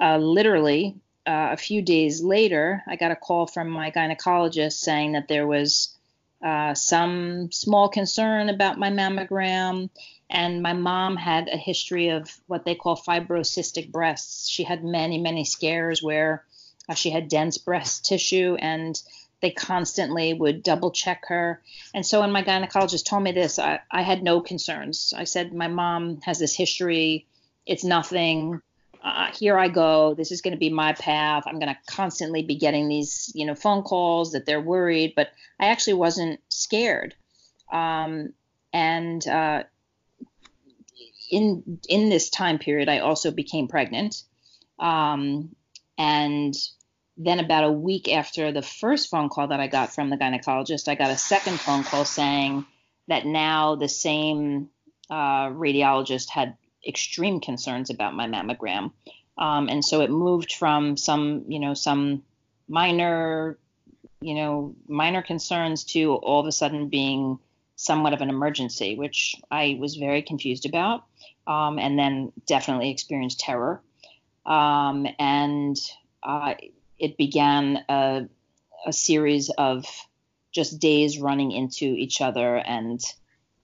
[0.00, 0.96] uh, literally
[1.26, 5.46] uh, a few days later, I got a call from my gynecologist saying that there
[5.46, 5.96] was
[6.44, 9.90] uh, some small concern about my mammogram,
[10.28, 14.48] and my mom had a history of what they call fibrocystic breasts.
[14.48, 16.44] She had many, many scares where
[16.90, 19.00] uh, she had dense breast tissue and
[19.40, 21.62] they constantly would double check her.
[21.94, 25.14] And so when my gynecologist told me this, I, I had no concerns.
[25.16, 27.26] I said, My mom has this history.
[27.64, 28.60] It's nothing.
[29.02, 30.14] Uh, here I go.
[30.14, 31.44] This is going to be my path.
[31.46, 35.28] I'm going to constantly be getting these, you know, phone calls that they're worried, but
[35.58, 37.14] I actually wasn't scared.
[37.72, 38.34] Um,
[38.74, 39.62] and uh,
[41.30, 44.22] in in this time period, I also became pregnant,
[44.78, 45.54] um,
[45.96, 46.54] and
[47.22, 50.88] then about a week after the first phone call that I got from the gynecologist,
[50.88, 52.64] I got a second phone call saying
[53.08, 54.70] that now the same
[55.10, 56.56] uh, radiologist had
[56.86, 58.92] extreme concerns about my mammogram,
[59.36, 62.22] um, and so it moved from some, you know, some
[62.68, 63.58] minor,
[64.22, 67.38] you know, minor concerns to all of a sudden being
[67.76, 71.04] somewhat of an emergency, which I was very confused about,
[71.46, 73.82] um, and then definitely experienced terror.
[74.46, 75.76] Um, and
[76.22, 76.54] uh,
[77.00, 78.28] it began a,
[78.86, 79.86] a series of
[80.52, 83.00] just days running into each other and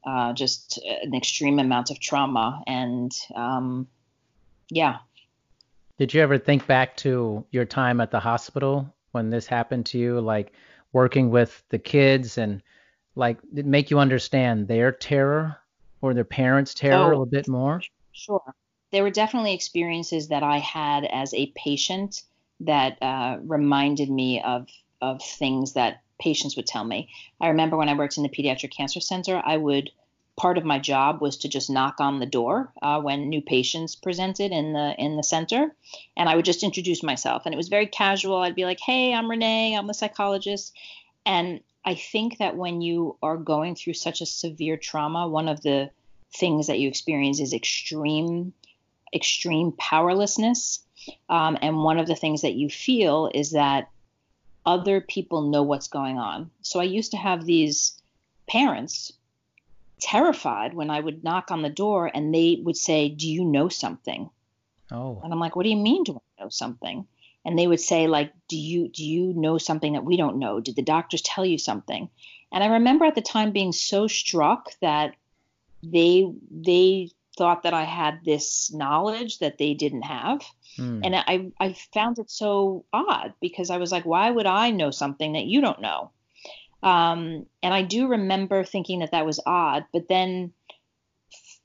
[0.04, 2.62] uh, just an extreme amount of trauma.
[2.66, 3.88] And um,
[4.70, 4.98] yeah.
[5.98, 9.98] Did you ever think back to your time at the hospital when this happened to
[9.98, 10.52] you, like
[10.92, 12.62] working with the kids and
[13.16, 15.56] like did make you understand their terror
[16.02, 17.82] or their parents' terror oh, a little bit more?
[18.12, 18.54] Sure.
[18.92, 22.22] There were definitely experiences that I had as a patient
[22.60, 24.68] that uh, reminded me of
[25.02, 27.08] of things that patients would tell me.
[27.40, 29.90] I remember when I worked in the pediatric cancer center, I would
[30.36, 33.96] part of my job was to just knock on the door uh, when new patients
[33.96, 35.74] presented in the in the center,
[36.16, 38.38] and I would just introduce myself, and it was very casual.
[38.38, 39.74] I'd be like, "Hey, I'm Renee.
[39.76, 40.74] I'm a psychologist,"
[41.24, 45.62] and I think that when you are going through such a severe trauma, one of
[45.62, 45.90] the
[46.34, 48.52] things that you experience is extreme
[49.14, 50.80] extreme powerlessness
[51.28, 53.90] um, and one of the things that you feel is that
[54.64, 56.50] other people know what's going on.
[56.62, 58.00] So I used to have these
[58.48, 59.12] parents
[60.00, 63.68] terrified when I would knock on the door and they would say, Do you know
[63.68, 64.30] something?
[64.90, 65.20] Oh.
[65.22, 67.06] And I'm like, What do you mean, do I know something?
[67.44, 70.58] And they would say, like, do you do you know something that we don't know?
[70.58, 72.10] Did the doctors tell you something?
[72.52, 75.14] And I remember at the time being so struck that
[75.82, 80.42] they they thought that I had this knowledge that they didn't have.
[80.78, 81.00] Mm.
[81.04, 84.90] And I, I found it so odd because I was like, why would I know
[84.90, 86.10] something that you don't know?
[86.82, 90.52] Um, and I do remember thinking that that was odd, but then,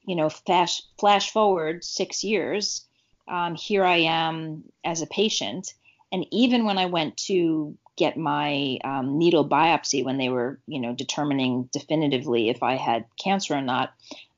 [0.03, 2.85] you know, flash, flash forward six years,
[3.27, 5.73] um, here I am as a patient.
[6.11, 10.79] And even when I went to get my um, needle biopsy when they were, you
[10.79, 13.93] know, determining definitively if I had cancer or not,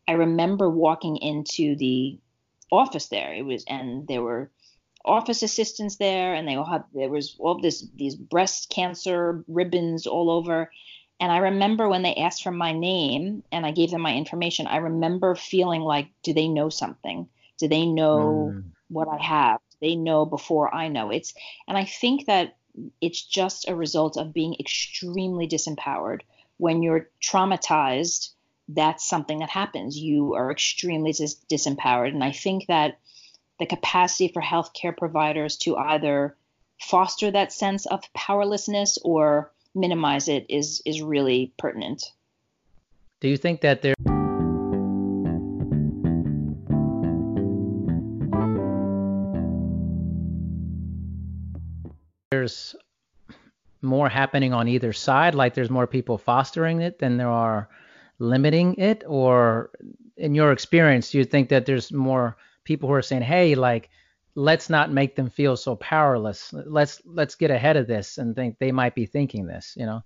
[0.08, 2.20] I remember walking into the
[2.72, 3.34] office there.
[3.34, 4.50] It was, and there were
[5.06, 10.08] office assistants there, and they all had there was all this these breast cancer ribbons
[10.08, 10.72] all over.
[11.20, 14.68] And I remember when they asked for my name and I gave them my information,
[14.68, 17.30] I remember feeling like, do they know something?
[17.60, 18.64] Do they know mm.
[18.90, 19.60] what I have?
[19.72, 21.12] Do they know before I know?
[21.12, 21.34] It's
[21.68, 22.58] and I think that
[23.00, 26.22] it's just a result of being extremely disempowered.
[26.58, 28.33] When you're traumatized,
[28.68, 29.98] that's something that happens.
[29.98, 32.10] You are extremely dis- disempowered.
[32.10, 33.00] And I think that
[33.60, 36.36] the capacity for healthcare providers to either
[36.80, 42.12] foster that sense of powerlessness or minimize it is is really pertinent.
[43.22, 43.96] Do you think that there
[52.32, 52.76] there's
[53.82, 57.70] more happening on either side like there's more people fostering it than there are
[58.20, 59.72] limiting it or
[60.18, 63.90] in your experience do you think that there's more people who are saying hey like
[64.36, 68.58] let's not make them feel so powerless let's let's get ahead of this and think
[68.60, 70.02] they might be thinking this you know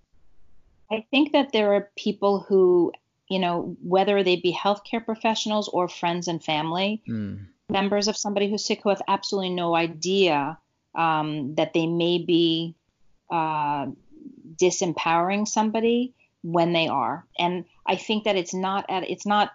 [0.92, 2.92] i think that there are people who
[3.30, 7.40] you know whether they be healthcare professionals or friends and family mm.
[7.70, 10.58] members of somebody who's sick who have absolutely no idea
[10.96, 12.76] um, that they may be
[13.32, 13.86] uh,
[14.56, 17.26] disempowering somebody when they are.
[17.38, 19.52] And I think that it's not at, it's not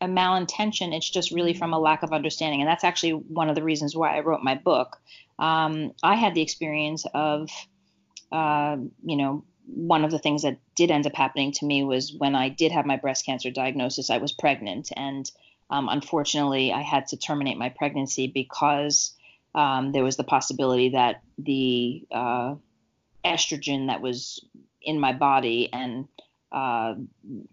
[0.00, 0.94] a malintention.
[0.94, 2.60] It's just really from a lack of understanding.
[2.60, 4.98] And that's actually one of the reasons why I wrote my book.
[5.38, 7.50] Um, I had the experience of,
[8.32, 12.12] uh, you know, one of the things that did end up happening to me was
[12.12, 14.90] when I did have my breast cancer diagnosis, I was pregnant.
[14.96, 15.30] And
[15.70, 19.14] um, unfortunately, I had to terminate my pregnancy because
[19.54, 22.54] um, there was the possibility that the uh,
[23.24, 24.44] estrogen that was
[24.82, 26.06] in my body and
[26.54, 26.94] uh,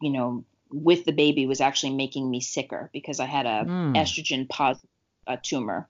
[0.02, 3.96] you know with the baby was actually making me sicker because I had a mm.
[3.96, 4.88] estrogen positive
[5.44, 5.90] tumor.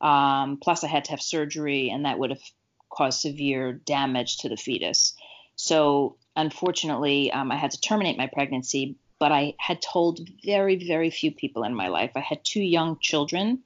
[0.00, 2.42] Um, plus, I had to have surgery, and that would have
[2.90, 5.14] caused severe damage to the fetus.
[5.56, 8.96] So, unfortunately, um, I had to terminate my pregnancy.
[9.18, 12.12] But I had told very, very few people in my life.
[12.14, 13.64] I had two young children,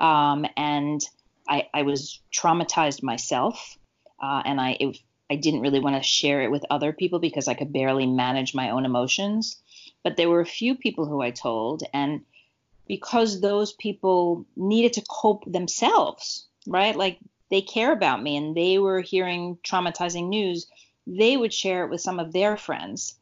[0.00, 1.00] um, and
[1.48, 3.78] I, I was traumatized myself,
[4.20, 4.98] uh, and I it,
[5.30, 8.54] I didn't really want to share it with other people because I could barely manage
[8.54, 9.56] my own emotions.
[10.02, 12.22] But there were a few people who I told, and
[12.86, 16.96] because those people needed to cope themselves, right?
[16.96, 17.18] Like
[17.50, 20.66] they care about me and they were hearing traumatizing news,
[21.06, 23.16] they would share it with some of their friends.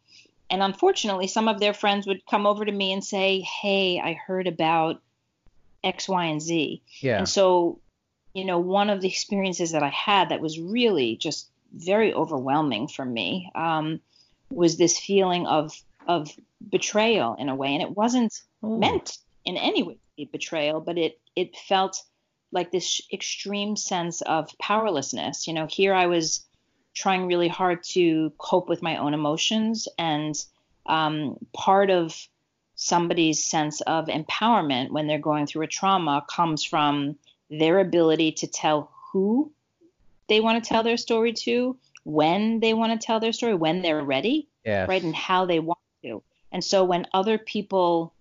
[0.48, 4.12] And unfortunately, some of their friends would come over to me and say, Hey, I
[4.12, 5.02] heard about
[5.82, 6.82] X, Y, and Z.
[7.00, 7.18] Yeah.
[7.18, 7.80] And so
[8.36, 12.88] you know, one of the experiences that I had that was really just very overwhelming
[12.88, 14.00] for me um,
[14.50, 15.72] was this feeling of
[16.06, 16.30] of
[16.70, 18.32] betrayal in a way, and it wasn't
[18.64, 18.78] Ooh.
[18.78, 22.02] meant in any way to be betrayal, but it it felt
[22.52, 25.46] like this extreme sense of powerlessness.
[25.46, 26.46] You know, here I was
[26.94, 30.34] trying really hard to cope with my own emotions, and
[30.86, 32.16] um, part of
[32.76, 37.16] somebody's sense of empowerment when they're going through a trauma comes from
[37.50, 39.50] their ability to tell who
[40.28, 43.82] they want to tell their story to, when they want to tell their story, when
[43.82, 44.88] they're ready, yes.
[44.88, 46.22] right, and how they want to.
[46.52, 48.12] And so when other people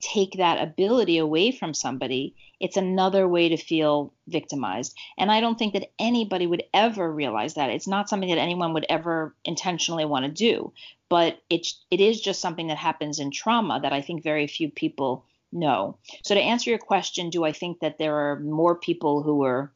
[0.00, 4.94] take that ability away from somebody, it's another way to feel victimized.
[5.16, 7.70] And I don't think that anybody would ever realize that.
[7.70, 10.72] It's not something that anyone would ever intentionally want to do,
[11.08, 14.70] but it it is just something that happens in trauma that I think very few
[14.70, 15.98] people no.
[16.24, 19.72] So to answer your question, do I think that there are more people who are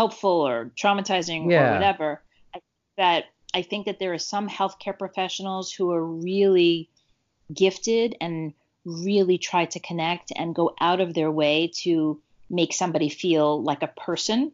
[0.00, 1.70] helpful or traumatizing yeah.
[1.70, 2.22] or whatever?
[2.54, 2.60] I,
[2.96, 6.88] that I think that there are some healthcare professionals who are really
[7.52, 8.54] gifted and
[8.86, 13.82] really try to connect and go out of their way to make somebody feel like
[13.82, 14.52] a person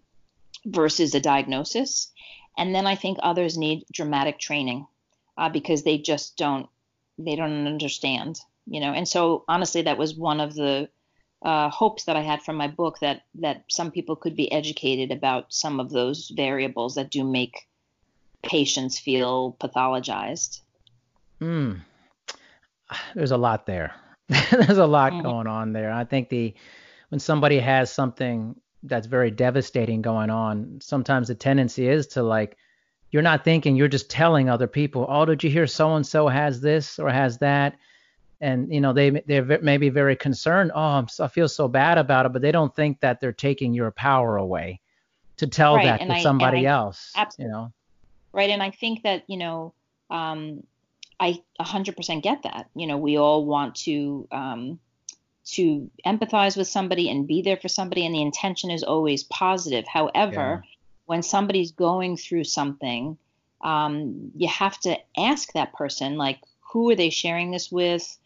[0.64, 2.10] versus a diagnosis.
[2.58, 4.86] And then I think others need dramatic training
[5.38, 6.68] uh, because they just don't
[7.18, 10.88] they don't understand you know and so honestly that was one of the
[11.42, 15.10] uh, hopes that i had from my book that that some people could be educated
[15.10, 17.66] about some of those variables that do make
[18.42, 20.60] patients feel pathologized
[21.40, 21.74] Hmm.
[23.14, 23.94] there's a lot there
[24.50, 25.22] there's a lot mm-hmm.
[25.22, 25.92] going on there.
[25.92, 26.54] I think the
[27.10, 32.56] when somebody has something that's very devastating going on, sometimes the tendency is to like
[33.12, 36.26] you're not thinking, you're just telling other people, "Oh, did you hear so and so
[36.26, 37.78] has this or has that?"
[38.40, 40.72] And you know they they're maybe very concerned.
[40.74, 43.32] Oh, I'm so, I feel so bad about it, but they don't think that they're
[43.32, 44.80] taking your power away
[45.38, 45.84] to tell right.
[45.84, 47.12] that and to I, somebody I, else.
[47.16, 47.50] Absolutely.
[47.50, 47.72] You know.
[48.32, 49.72] Right, and I think that you know
[50.10, 50.62] um,
[51.18, 52.68] I 100% get that.
[52.74, 54.78] You know, we all want to um,
[55.46, 59.86] to empathize with somebody and be there for somebody, and the intention is always positive.
[59.86, 60.70] However, yeah.
[61.06, 63.16] when somebody's going through something,
[63.62, 66.40] um, you have to ask that person, like,
[66.72, 68.18] who are they sharing this with?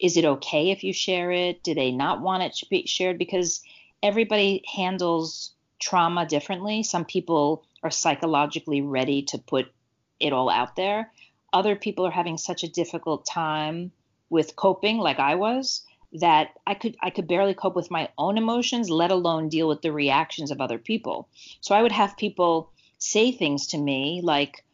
[0.00, 1.62] Is it okay if you share it?
[1.62, 3.18] Do they not want it to be shared?
[3.18, 3.62] Because
[4.02, 6.82] everybody handles trauma differently.
[6.82, 9.72] Some people are psychologically ready to put
[10.20, 11.10] it all out there
[11.52, 13.92] other people are having such a difficult time
[14.30, 15.82] with coping like I was
[16.12, 19.82] that I could I could barely cope with my own emotions, let alone deal with
[19.82, 21.28] the reactions of other people.
[21.60, 24.64] So I would have people say things to me like,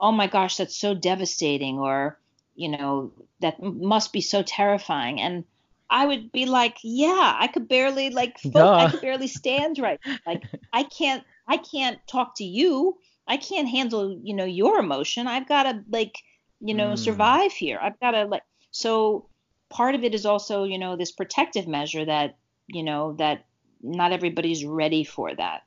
[0.00, 2.18] "Oh my gosh, that's so devastating," or
[2.54, 5.20] you know, that must be so terrifying.
[5.20, 5.44] And
[5.90, 10.00] I would be like, "Yeah, I could barely like I could barely stand right.
[10.26, 15.26] Like I can't I can't talk to you I can't handle, you know, your emotion.
[15.26, 16.18] I've got to like,
[16.60, 16.98] you know, mm.
[16.98, 17.78] survive here.
[17.80, 19.28] I've got to like so
[19.70, 22.36] part of it is also, you know, this protective measure that,
[22.66, 23.46] you know, that
[23.82, 25.62] not everybody's ready for that.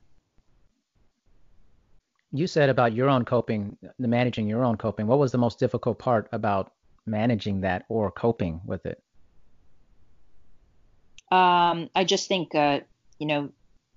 [2.32, 5.08] You said about your own coping, the managing your own coping.
[5.08, 6.74] What was the most difficult part about
[7.08, 9.02] managing that or coping with it?
[11.32, 12.82] Um, I just think, uh,
[13.20, 13.50] you know,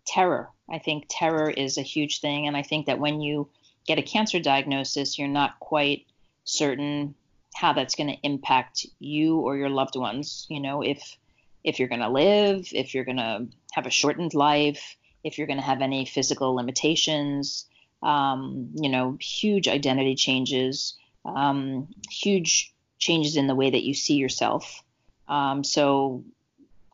[0.07, 0.51] terror.
[0.71, 2.47] I think terror is a huge thing.
[2.47, 3.49] And I think that when you
[3.87, 6.07] get a cancer diagnosis, you're not quite
[6.45, 7.15] certain
[7.55, 10.47] how that's going to impact you or your loved ones.
[10.49, 11.17] You know, if
[11.63, 15.47] if you're going to live, if you're going to have a shortened life, if you're
[15.47, 17.67] going to have any physical limitations,
[18.03, 24.15] um, you know, huge identity changes, um, huge changes in the way that you see
[24.15, 24.85] yourself.
[25.27, 26.23] Um, so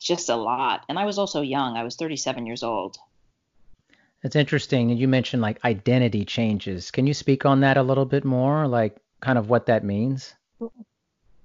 [0.01, 0.85] just a lot.
[0.89, 1.77] And I was also young.
[1.77, 2.97] I was 37 years old.
[4.23, 4.91] That's interesting.
[4.91, 6.91] And you mentioned like identity changes.
[6.91, 8.67] Can you speak on that a little bit more?
[8.67, 10.35] Like kind of what that means?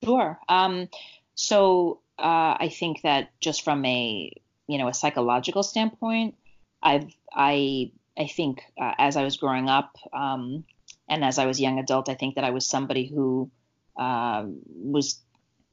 [0.04, 0.40] Sure.
[0.48, 0.88] Um,
[1.36, 4.32] so uh, I think that just from a
[4.68, 6.36] you know a psychological standpoint,
[6.82, 10.64] I've I I think uh, as I was growing up um,
[11.08, 13.52] and as I was a young adult, I think that I was somebody who
[13.98, 15.22] uh, was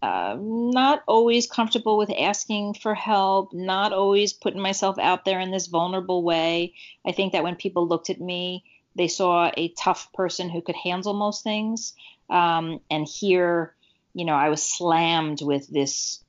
[0.00, 5.50] uh, not always comfortable with asking for help, not always putting myself out there in
[5.50, 6.74] this vulnerable way.
[7.04, 10.76] I think that when people looked at me, they saw a tough person who could
[10.76, 11.94] handle most things.
[12.30, 13.74] Um, and here,
[14.14, 16.22] you know, I was slammed with this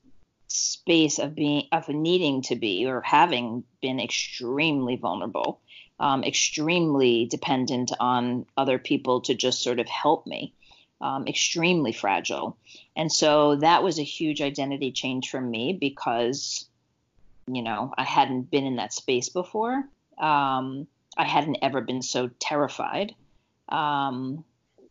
[0.47, 5.61] space of being, of needing to be or having been extremely vulnerable,
[5.99, 10.53] um, extremely dependent on other people to just sort of help me
[11.01, 12.57] um, extremely fragile.
[12.95, 16.65] And so that was a huge identity change for me because,
[17.47, 19.83] you know, I hadn't been in that space before.
[20.17, 23.15] Um, I hadn't ever been so terrified.
[23.69, 24.43] Um,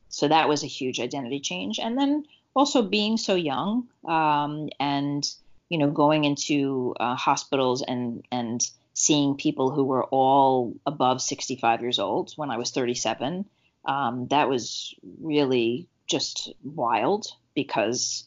[0.08, 1.78] so that was a huge identity change.
[1.78, 5.28] And then also being so young um, and,
[5.68, 11.82] you know, going into uh, hospitals and, and seeing people who were all above 65
[11.82, 13.44] years old when I was 37.
[13.84, 18.24] Um, that was really just wild because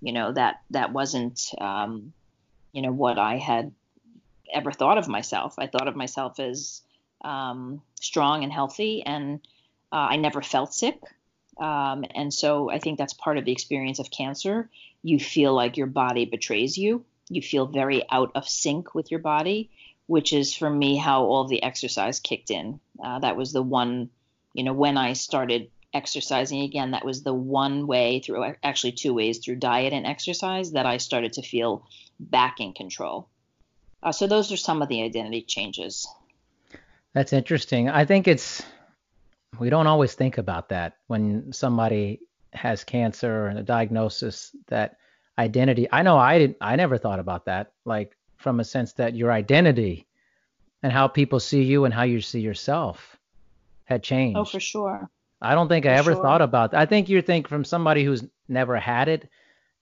[0.00, 2.12] you know that that wasn't um,
[2.72, 3.72] you know what I had
[4.52, 5.54] ever thought of myself.
[5.58, 6.82] I thought of myself as
[7.24, 9.40] um, strong and healthy, and
[9.90, 11.00] uh, I never felt sick.
[11.58, 14.68] Um, and so I think that's part of the experience of cancer.
[15.02, 17.04] You feel like your body betrays you.
[17.28, 19.70] You feel very out of sync with your body,
[20.06, 22.80] which is for me how all the exercise kicked in.
[23.02, 24.10] Uh, that was the one,
[24.54, 29.14] you know, when I started exercising again, that was the one way through actually two
[29.14, 31.86] ways through diet and exercise that I started to feel
[32.18, 33.28] back in control.
[34.02, 36.08] Uh, so those are some of the identity changes.
[37.12, 37.88] That's interesting.
[37.88, 38.62] I think it's
[39.58, 42.20] we don't always think about that when somebody
[42.52, 44.96] has cancer and a diagnosis that
[45.38, 45.88] identity.
[45.90, 46.56] I know I didn't.
[46.60, 50.06] I never thought about that like from a sense that your identity
[50.82, 53.16] and how people see you and how you see yourself
[53.84, 54.38] had changed.
[54.38, 55.10] Oh, for sure.
[55.42, 56.22] I don't think I ever sure.
[56.22, 56.80] thought about that.
[56.80, 59.28] I think you think from somebody who's never had it,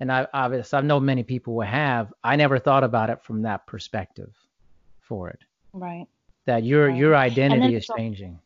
[0.00, 2.12] and I obviously I know many people who have.
[2.24, 4.32] I never thought about it from that perspective
[5.00, 5.40] for it.
[5.72, 6.06] Right.
[6.46, 6.96] That your right.
[6.96, 8.40] your identity is changing.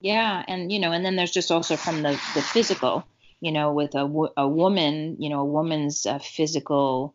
[0.00, 3.06] Yeah, and you know, and then there's just also from the the physical.
[3.40, 7.14] you know, with a, a woman, you know, a woman's uh, physical,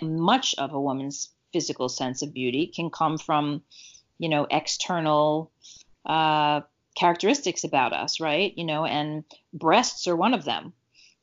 [0.00, 3.62] much of a woman's physical sense of beauty can come from,
[4.18, 5.50] you know, external
[6.04, 6.60] uh,
[6.96, 8.52] characteristics about us, right?
[8.56, 10.72] You know, and breasts are one of them,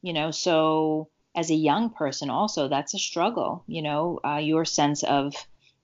[0.02, 4.66] you know, so as a young person, also, that's a struggle, you know, uh, your
[4.66, 5.34] sense of,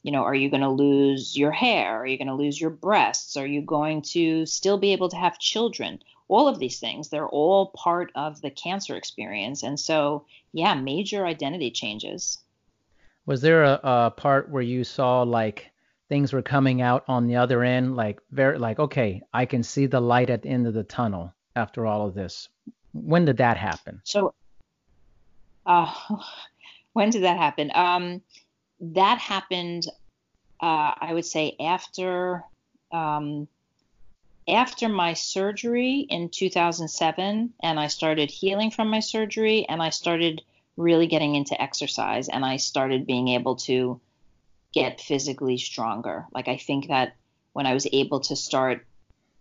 [0.04, 1.98] you know, are you going to lose your hair?
[1.98, 3.36] Are you going to lose your breasts?
[3.36, 6.00] Are you going to still be able to have children?
[6.28, 9.64] All of these things, they're all part of the cancer experience.
[9.64, 12.38] And so, yeah, major identity changes.
[13.26, 15.72] Was there a, a part where you saw like
[16.10, 19.86] things were coming out on the other end, like very like, okay, I can see
[19.86, 22.50] the light at the end of the tunnel after all of this?
[22.94, 24.02] When did that happen?
[24.04, 24.34] So,
[25.66, 25.94] uh,
[26.94, 27.72] when did that happen?
[27.74, 28.22] Um,
[28.82, 29.86] that happened,
[30.60, 32.44] uh, I would say, after
[32.92, 33.48] um,
[34.48, 40.42] after my surgery in 2007, and I started healing from my surgery, and I started
[40.76, 44.02] really getting into exercise, and I started being able to
[44.74, 46.28] get physically stronger.
[46.34, 47.16] Like I think that
[47.54, 48.86] when I was able to start,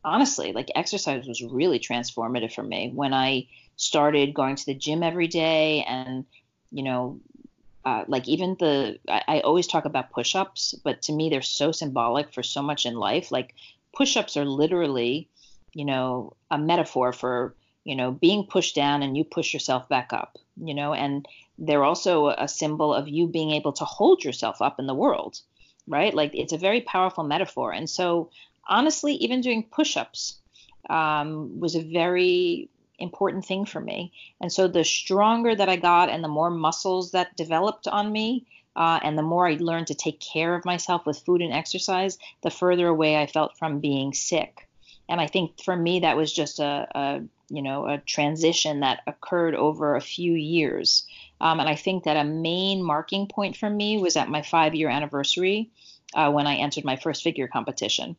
[0.04, 2.90] honestly, like exercise was really transformative for me.
[2.94, 3.48] When I
[3.78, 6.24] started going to the gym every day and
[6.70, 7.20] you know
[7.84, 11.70] uh, like even the I, I always talk about push-ups but to me they're so
[11.70, 13.54] symbolic for so much in life like
[13.96, 15.28] push-ups are literally
[15.72, 17.54] you know a metaphor for
[17.88, 21.26] you know being pushed down and you push yourself back up you know and
[21.58, 25.40] they're also a symbol of you being able to hold yourself up in the world
[25.86, 28.30] right like it's a very powerful metaphor and so
[28.68, 30.38] honestly even doing push-ups
[30.90, 32.68] um, was a very
[32.98, 34.12] important thing for me.
[34.40, 38.46] And so the stronger that I got and the more muscles that developed on me,
[38.76, 42.18] uh, and the more I learned to take care of myself with food and exercise,
[42.42, 44.68] the further away I felt from being sick.
[45.08, 49.00] And I think for me that was just a, a you know a transition that
[49.06, 51.06] occurred over a few years.
[51.40, 54.74] Um, and I think that a main marking point for me was at my five
[54.74, 55.70] year anniversary
[56.14, 58.16] uh, when I entered my first figure competition.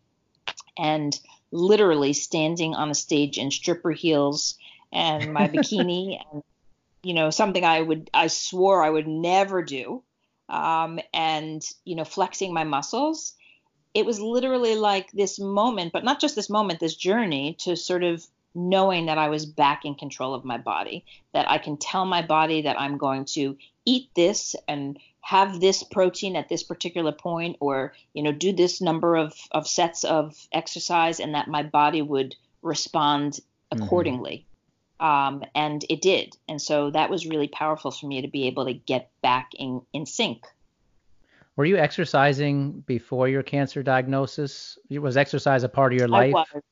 [0.77, 1.19] And
[1.51, 4.57] literally standing on a stage in stripper heels
[4.91, 6.43] and my bikini and
[7.03, 10.03] you know something i would i swore i would never do
[10.49, 13.34] um, and you know flexing my muscles
[13.93, 18.03] it was literally like this moment but not just this moment this journey to sort
[18.03, 18.25] of
[18.56, 22.22] knowing that i was back in control of my body that i can tell my
[22.22, 27.58] body that i'm going to eat this and have this protein at this particular point
[27.60, 32.02] or you know do this number of, of sets of exercise and that my body
[32.02, 33.34] would respond
[33.72, 33.84] mm-hmm.
[33.84, 34.45] accordingly
[35.00, 36.36] um, and it did.
[36.47, 39.82] And so that was really powerful for me to be able to get back in,
[39.93, 40.45] in sync.
[41.56, 44.78] Were you exercising before your cancer diagnosis?
[44.89, 46.34] Was exercise a part of your life?
[46.36, 46.64] I was.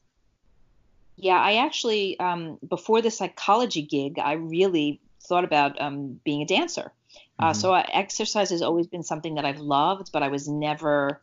[1.18, 6.46] Yeah, I actually, um, before the psychology gig, I really thought about um, being a
[6.46, 6.92] dancer.
[7.40, 7.60] Uh, mm-hmm.
[7.60, 11.22] so I, exercise has always been something that I've loved, but I was never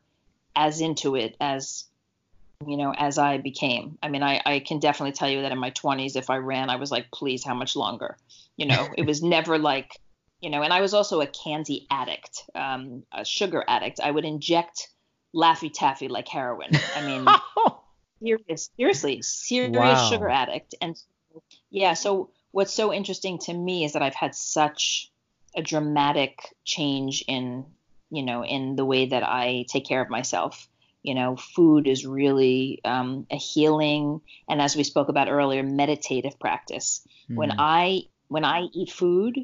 [0.56, 1.84] as into it as
[2.66, 3.98] you know, as I became.
[4.02, 6.70] I mean, I, I can definitely tell you that in my 20s, if I ran,
[6.70, 8.16] I was like, please, how much longer?
[8.56, 10.00] You know, it was never like,
[10.40, 14.00] you know, and I was also a candy addict, um, a sugar addict.
[14.02, 14.88] I would inject
[15.34, 16.70] Laffy Taffy like heroin.
[16.96, 17.26] I mean,
[18.20, 20.10] serious, seriously, serious wow.
[20.10, 20.74] sugar addict.
[20.80, 20.96] And
[21.70, 25.10] yeah, so what's so interesting to me is that I've had such
[25.56, 27.64] a dramatic change in,
[28.10, 30.68] you know, in the way that I take care of myself
[31.04, 36.40] you know food is really um, a healing and as we spoke about earlier meditative
[36.40, 37.36] practice mm.
[37.36, 39.38] when i when i eat food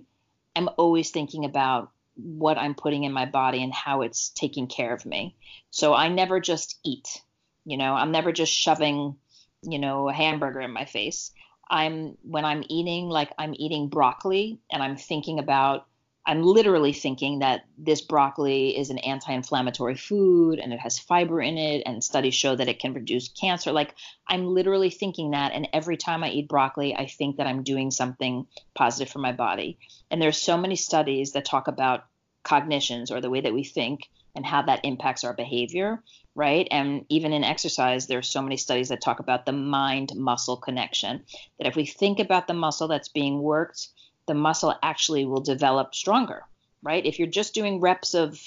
[0.57, 4.93] i'm always thinking about what i'm putting in my body and how it's taking care
[4.93, 5.37] of me
[5.71, 7.23] so i never just eat
[7.65, 9.17] you know i'm never just shoving
[9.63, 11.33] you know a hamburger in my face
[11.69, 15.87] i'm when i'm eating like i'm eating broccoli and i'm thinking about
[16.27, 21.41] I'm literally thinking that this broccoli is an anti inflammatory food and it has fiber
[21.41, 23.73] in it, and studies show that it can reduce cancer.
[23.73, 23.95] Like,
[24.29, 25.53] I'm literally thinking that.
[25.53, 29.33] And every time I eat broccoli, I think that I'm doing something positive for my
[29.33, 29.79] body.
[30.11, 32.05] And there's so many studies that talk about
[32.45, 36.03] cognitions or the way that we think and how that impacts our behavior,
[36.35, 36.67] right?
[36.71, 41.23] And even in exercise, there's so many studies that talk about the mind muscle connection.
[41.59, 43.89] That if we think about the muscle that's being worked,
[44.27, 46.45] the muscle actually will develop stronger,
[46.83, 47.05] right?
[47.05, 48.41] If you're just doing reps of,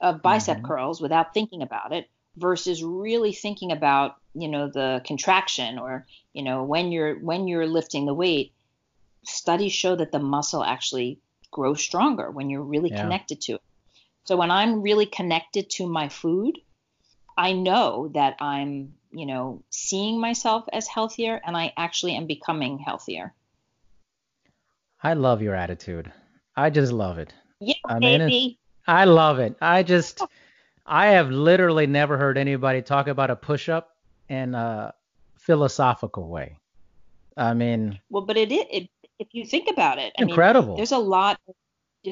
[0.00, 0.66] of bicep mm-hmm.
[0.66, 6.42] curls without thinking about it versus really thinking about, you know, the contraction or, you
[6.42, 8.52] know, when you're when you're lifting the weight,
[9.24, 11.18] studies show that the muscle actually
[11.50, 13.02] grows stronger when you're really yeah.
[13.02, 13.62] connected to it.
[14.26, 16.58] So when I'm really connected to my food,
[17.38, 22.78] I know that I'm, you know, seeing myself as healthier and I actually am becoming
[22.78, 23.34] healthier.
[25.00, 26.12] I love your attitude.
[26.56, 27.32] I just love it.
[27.60, 28.58] Yeah, I mean, baby.
[28.86, 29.56] I love it.
[29.60, 30.22] I just,
[30.84, 33.96] I have literally never heard anybody talk about a push up
[34.28, 34.92] in a
[35.36, 36.58] philosophical way.
[37.36, 40.76] I mean, Well, but it, it, it if you think about it, I mean, incredible.
[40.76, 41.38] there's a lot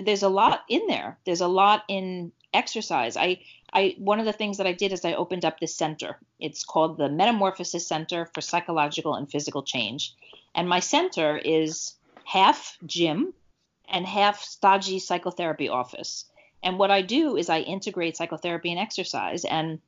[0.03, 1.19] there's a lot in there.
[1.25, 3.17] There's a lot in exercise.
[3.17, 3.41] I
[3.73, 6.19] i one of the things that i did is i opened up this center.
[6.39, 10.15] It's called the metamorphosis center for psychological and physical change.
[10.55, 13.35] And my center is half gym
[13.89, 16.27] and half stodgy psychotherapy office.
[16.63, 19.45] And what i do is i integrate psychotherapy and exercise.
[19.45, 19.81] And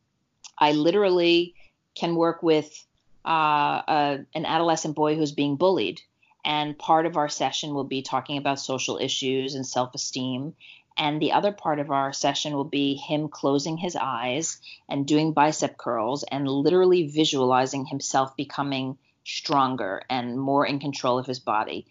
[0.59, 1.55] i literally
[1.95, 2.85] can work with
[3.25, 6.01] uh, a, an adolescent boy who's being bullied
[6.47, 10.55] and part of our session will be talking about social issues and self esteem.
[10.97, 15.35] And the other part of our session will be him closing his eyes and doing
[15.35, 21.87] bicep curls and literally visualizing himself becoming stronger and more in control of his body.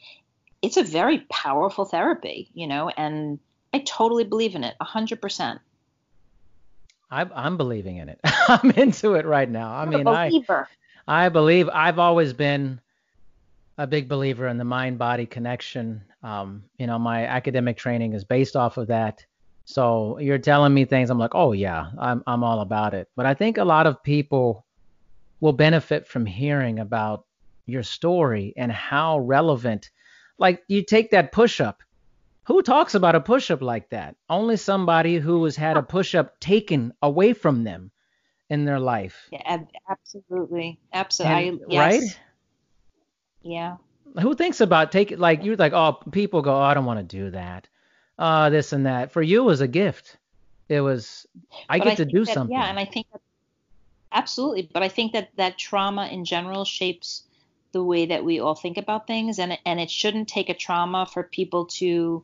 [0.64, 3.38] It's a very powerful therapy, you know, and
[3.74, 5.60] I totally believe in it 100%.
[7.12, 8.20] I, I'm believing in it.
[8.24, 9.72] I'm into it right now.
[9.72, 10.32] I mean, I.
[11.08, 12.82] I believe I've always been
[13.78, 16.04] a big believer in the mind body connection.
[16.24, 19.26] Um, you know, my academic training is based off of that.
[19.66, 23.10] So you're telling me things, I'm like, oh yeah, I'm I'm all about it.
[23.16, 24.66] But I think a lot of people
[25.40, 27.26] will benefit from hearing about
[27.66, 29.90] your story and how relevant.
[30.38, 31.82] Like you take that push up.
[32.44, 34.16] Who talks about a push up like that?
[34.30, 37.90] Only somebody who has had a push up taken away from them
[38.52, 39.28] in their life.
[39.32, 40.80] Yeah, absolutely.
[40.94, 41.48] Absolutely.
[41.48, 42.02] And- I, yes.
[42.02, 42.20] Right?
[43.46, 43.78] Yeah.
[44.20, 47.18] who thinks about taking like you're like oh people go oh, i don't want to
[47.18, 47.68] do that
[48.18, 50.18] uh this and that for you it was a gift
[50.68, 51.28] it was
[51.70, 53.22] i But get to do that- something Yeah, and I think that,
[54.12, 54.70] absolutely.
[54.74, 57.24] But I think that that trauma in general shapes
[57.72, 60.54] the way that we all think about things, and it- and it shouldn't take a
[60.56, 62.24] trauma for people to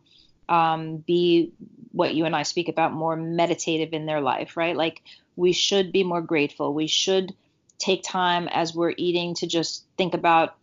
[0.49, 1.51] um, be
[1.91, 4.75] what you and I speak about more meditative in their life, right?
[4.75, 5.01] Like
[5.35, 6.73] we should be more grateful.
[6.73, 7.33] We should
[7.77, 10.55] take time as we're eating to just think about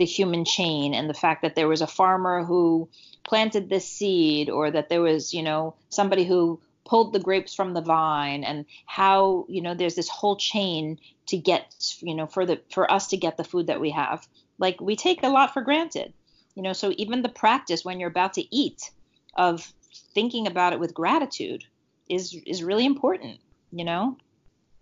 [0.00, 2.88] the human chain and the fact that there was a farmer who
[3.22, 7.74] planted this seed or that there was you know somebody who pulled the grapes from
[7.74, 12.46] the vine and how you know there's this whole chain to get you know for
[12.46, 14.26] the for us to get the food that we have.
[14.58, 16.14] Like we take a lot for granted
[16.54, 18.90] you know so even the practice when you're about to eat
[19.34, 19.70] of
[20.14, 21.62] thinking about it with gratitude
[22.08, 23.38] is is really important
[23.70, 24.16] you know?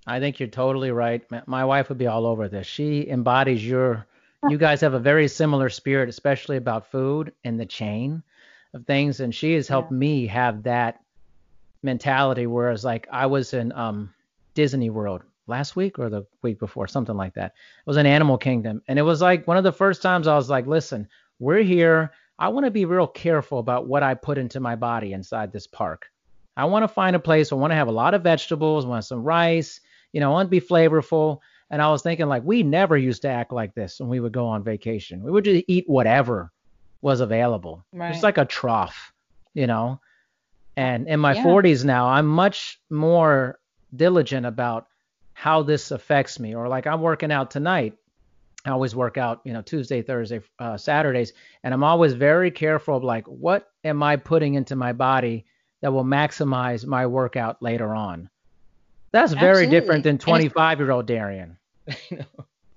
[0.07, 1.23] I think you're totally right.
[1.47, 2.67] My wife would be all over this.
[2.67, 4.07] She embodies your
[4.49, 8.23] you guys have a very similar spirit especially about food and the chain
[8.75, 11.01] of things and she has helped me have that
[11.83, 14.13] mentality whereas like i was in um
[14.55, 17.47] disney world last week or the week before something like that.
[17.79, 20.37] It was an animal kingdom and it was like one of the first times i
[20.37, 21.09] was like listen
[21.41, 22.11] we're here.
[22.41, 25.67] I want to be real careful about what i put into my body inside this
[25.67, 26.11] park.
[26.57, 27.53] I want to find a place.
[27.53, 28.85] I want to have a lot of vegetables.
[28.85, 29.81] I want some rice.
[30.13, 31.39] You know i want to be flavorful
[31.71, 34.33] and i was thinking like we never used to act like this when we would
[34.33, 35.23] go on vacation.
[35.23, 36.51] We would just eat whatever
[37.03, 37.85] was available.
[37.93, 38.15] Right.
[38.15, 39.13] it's like a trough
[39.55, 40.01] you know?
[40.77, 41.45] And in my Yeah.
[41.45, 43.59] 40s now i'm much more
[43.95, 44.87] diligent about
[45.33, 46.55] how this affects me.
[46.55, 47.95] Or like i'm working out tonight.
[48.65, 51.33] I always work out you know tuesday thursday uh, saturdays.
[51.63, 55.45] And i'm always very careful of like what am i putting into my body
[55.81, 58.29] that will maximize my workout later on
[59.13, 59.81] that's very Absolutely.
[59.81, 61.57] different than 25 year old darian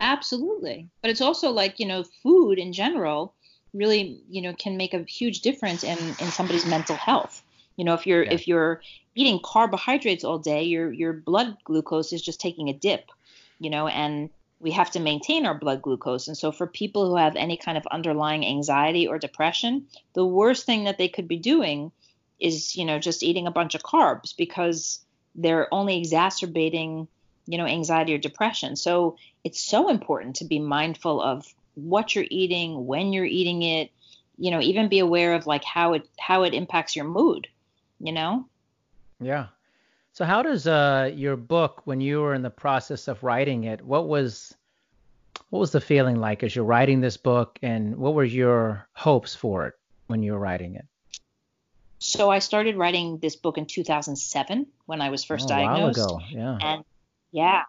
[0.01, 0.89] Absolutely.
[1.01, 3.35] But it's also like, you know, food in general
[3.73, 7.43] really, you know, can make a huge difference in in somebody's mental health.
[7.77, 8.33] You know, if you're Yeah.
[8.33, 8.81] if you're
[9.15, 13.11] eating carbohydrates all day, your your blood glucose is just taking a dip,
[13.59, 14.29] you know, and
[14.59, 16.27] we have to maintain our blood glucose.
[16.27, 20.65] And so for people who have any kind of underlying anxiety or depression, the worst
[20.65, 21.91] thing that they could be doing
[22.39, 24.99] is, you know, just eating a bunch of carbs because
[25.35, 27.07] they're only exacerbating,
[27.45, 28.75] you know, anxiety or depression.
[28.75, 33.91] So it's so important to be mindful of what you're eating, when you're eating it,
[34.37, 37.47] you know, even be aware of like how it how it impacts your mood,
[37.99, 38.47] you know?
[39.19, 39.47] Yeah.
[40.13, 43.81] So how does uh your book when you were in the process of writing it,
[43.83, 44.53] what was
[45.49, 49.35] what was the feeling like as you're writing this book and what were your hopes
[49.35, 49.73] for it
[50.07, 50.85] when you were writing it?
[52.03, 55.99] So I started writing this book in 2007 when I was first oh, diagnosed.
[55.99, 56.25] A while ago.
[56.29, 56.57] Yeah.
[56.61, 56.83] and
[57.31, 57.63] yeah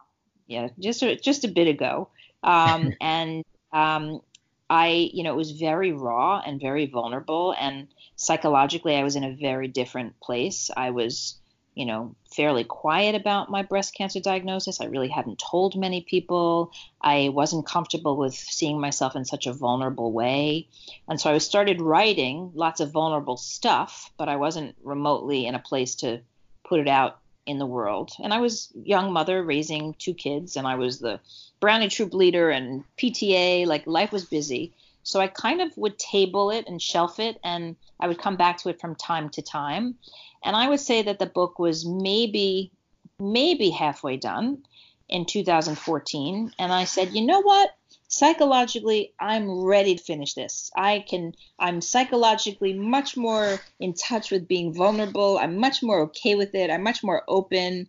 [0.46, 2.08] yeah just a, just a bit ago
[2.42, 4.20] um, and um,
[4.68, 9.24] i you know it was very raw and very vulnerable and psychologically i was in
[9.24, 11.38] a very different place i was
[11.74, 14.80] you know, fairly quiet about my breast cancer diagnosis.
[14.80, 16.72] I really hadn't told many people.
[17.00, 20.68] I wasn't comfortable with seeing myself in such a vulnerable way.
[21.08, 25.58] And so I started writing lots of vulnerable stuff, but I wasn't remotely in a
[25.58, 26.20] place to
[26.64, 28.12] put it out in the world.
[28.22, 31.20] And I was young mother raising two kids and I was the
[31.60, 34.74] Brownie troop leader and PTA, like life was busy.
[35.02, 38.58] So I kind of would table it and shelf it and I would come back
[38.58, 39.96] to it from time to time.
[40.44, 42.72] And I would say that the book was maybe,
[43.18, 44.62] maybe halfway done
[45.08, 46.52] in 2014.
[46.58, 47.70] And I said, you know what?
[48.08, 50.70] Psychologically, I'm ready to finish this.
[50.76, 55.38] I can, I'm psychologically much more in touch with being vulnerable.
[55.38, 56.70] I'm much more okay with it.
[56.70, 57.88] I'm much more open.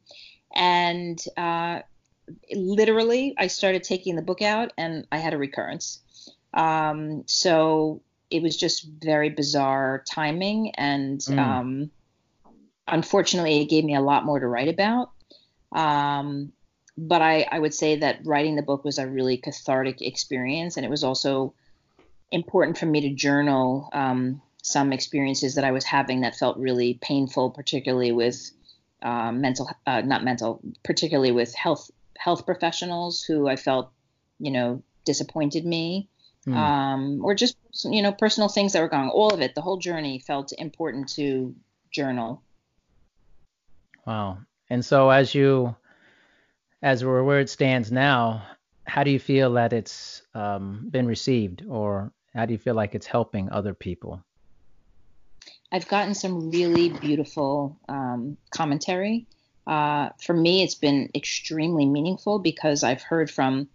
[0.54, 1.82] And uh,
[2.54, 6.00] literally, I started taking the book out and I had a recurrence.
[6.54, 10.72] Um, so it was just very bizarre timing.
[10.76, 11.40] And, mm.
[11.40, 11.92] um,
[12.88, 15.12] unfortunately, it gave me a lot more to write about.
[15.72, 16.54] Um,
[16.98, 20.86] but I, I would say that writing the book was a really cathartic experience, and
[20.86, 21.54] it was also
[22.32, 27.00] important for me to journal um, some experiences that I was having that felt really
[27.02, 28.52] painful, particularly with
[29.02, 33.92] uh, mental, uh, not mental, particularly with health health professionals who I felt,
[34.40, 36.10] you know, disappointed me,
[36.48, 36.56] mm.
[36.56, 39.10] um, or just you know personal things that were going.
[39.10, 41.56] All of it, the whole journey felt important to
[41.92, 42.42] journal.
[44.06, 44.40] Wow.
[44.70, 45.76] And so as you
[46.82, 48.44] as we're where it stands now,
[48.86, 52.94] how do you feel that it's um, been received, or how do you feel like
[52.94, 54.22] it's helping other people?
[55.72, 59.28] I've gotten some really beautiful um, commentary.
[59.66, 63.70] Uh, for me, it's been extremely meaningful because I've heard from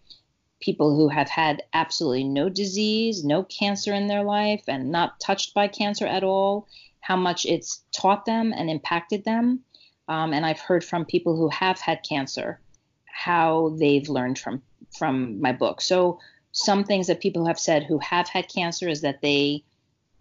[0.60, 5.54] people who have had absolutely no disease, no cancer in their life, and not touched
[5.54, 6.68] by cancer at all,
[7.00, 9.60] how much it's taught them and impacted them.
[10.09, 12.61] Um, and I've heard from people who have had cancer
[13.06, 14.62] how they've learned from
[14.96, 15.80] from my book.
[15.80, 16.18] So
[16.52, 19.64] some things that people have said who have had cancer is that they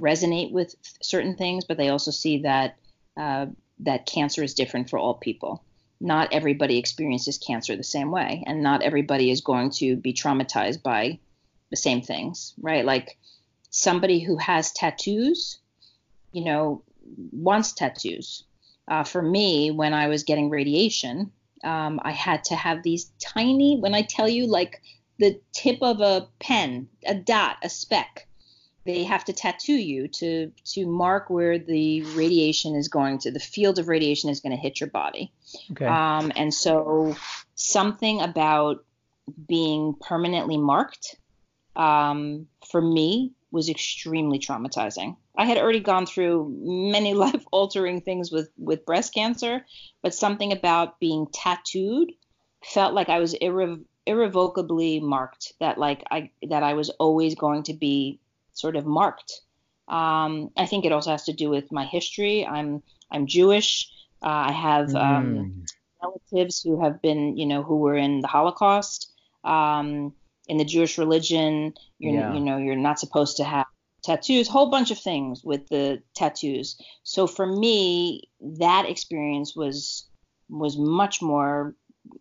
[0.01, 2.75] resonate with certain things, but they also see that
[3.15, 3.47] uh,
[3.79, 5.63] that cancer is different for all people.
[5.99, 10.83] Not everybody experiences cancer the same way, and not everybody is going to be traumatized
[10.83, 11.19] by
[11.71, 12.85] the same things, right?
[12.85, 13.17] Like
[13.69, 15.59] somebody who has tattoos,
[16.31, 16.83] you know,
[17.31, 18.43] wants tattoos
[18.87, 21.31] uh, for me, when I was getting radiation,
[21.63, 24.81] um, I had to have these tiny, when I tell you, like
[25.19, 28.27] the tip of a pen, a dot, a speck.
[28.85, 33.39] They have to tattoo you to to mark where the radiation is going to, the
[33.39, 35.33] field of radiation is going to hit your body.
[35.71, 35.85] Okay.
[35.85, 37.17] Um, and so
[37.55, 38.85] something about
[39.45, 41.17] being permanently marked
[41.75, 45.17] um, for me was extremely traumatizing.
[45.37, 49.65] I had already gone through many life altering things with with breast cancer,
[50.01, 52.11] but something about being tattooed
[52.63, 55.53] felt like I was irre- irrevocably marked.
[55.59, 58.19] That like I that I was always going to be
[58.53, 59.31] sort of marked.
[59.87, 62.45] Um, I think it also has to do with my history.
[62.45, 62.81] I'm
[63.11, 63.89] I'm Jewish.
[64.21, 65.67] Uh, I have um, mm.
[66.01, 69.11] relatives who have been, you know, who were in the Holocaust.
[69.43, 70.13] Um,
[70.47, 72.33] in the Jewish religion, you're, yeah.
[72.33, 73.66] you know, you're not supposed to have
[74.07, 76.81] tattoos, whole bunch of things with the tattoos.
[77.03, 78.29] So for me,
[78.59, 80.07] that experience was
[80.49, 81.75] was much more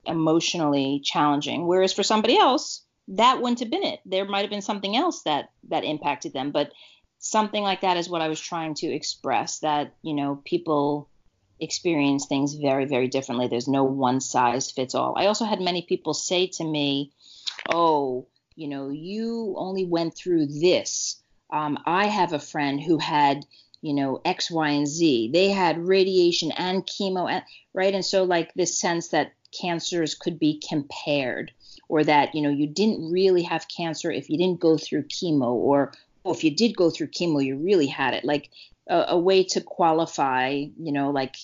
[0.05, 1.68] emotionally challenging.
[1.68, 4.01] Whereas for somebody else, that wouldn't have been it.
[4.05, 6.72] There might have been something else that that impacted them, but
[7.20, 11.09] something like that is what I was trying to express that, you know, people
[11.61, 13.47] experience things very very differently.
[13.47, 15.14] There's no one size fits all.
[15.16, 17.12] I also had many people say to me,
[17.72, 18.26] "Oh,
[18.57, 23.47] you know, you only went through this um, I have a friend who had,
[23.83, 25.31] you know, X, Y, and Z.
[25.33, 27.95] They had radiation and chemo, and, right?
[27.95, 31.53] And so, like, this sense that cancers could be compared,
[31.89, 35.53] or that, you know, you didn't really have cancer if you didn't go through chemo,
[35.53, 35.93] or
[36.25, 38.25] oh, if you did go through chemo, you really had it.
[38.25, 38.51] Like,
[38.89, 41.37] a, a way to qualify, you know, like,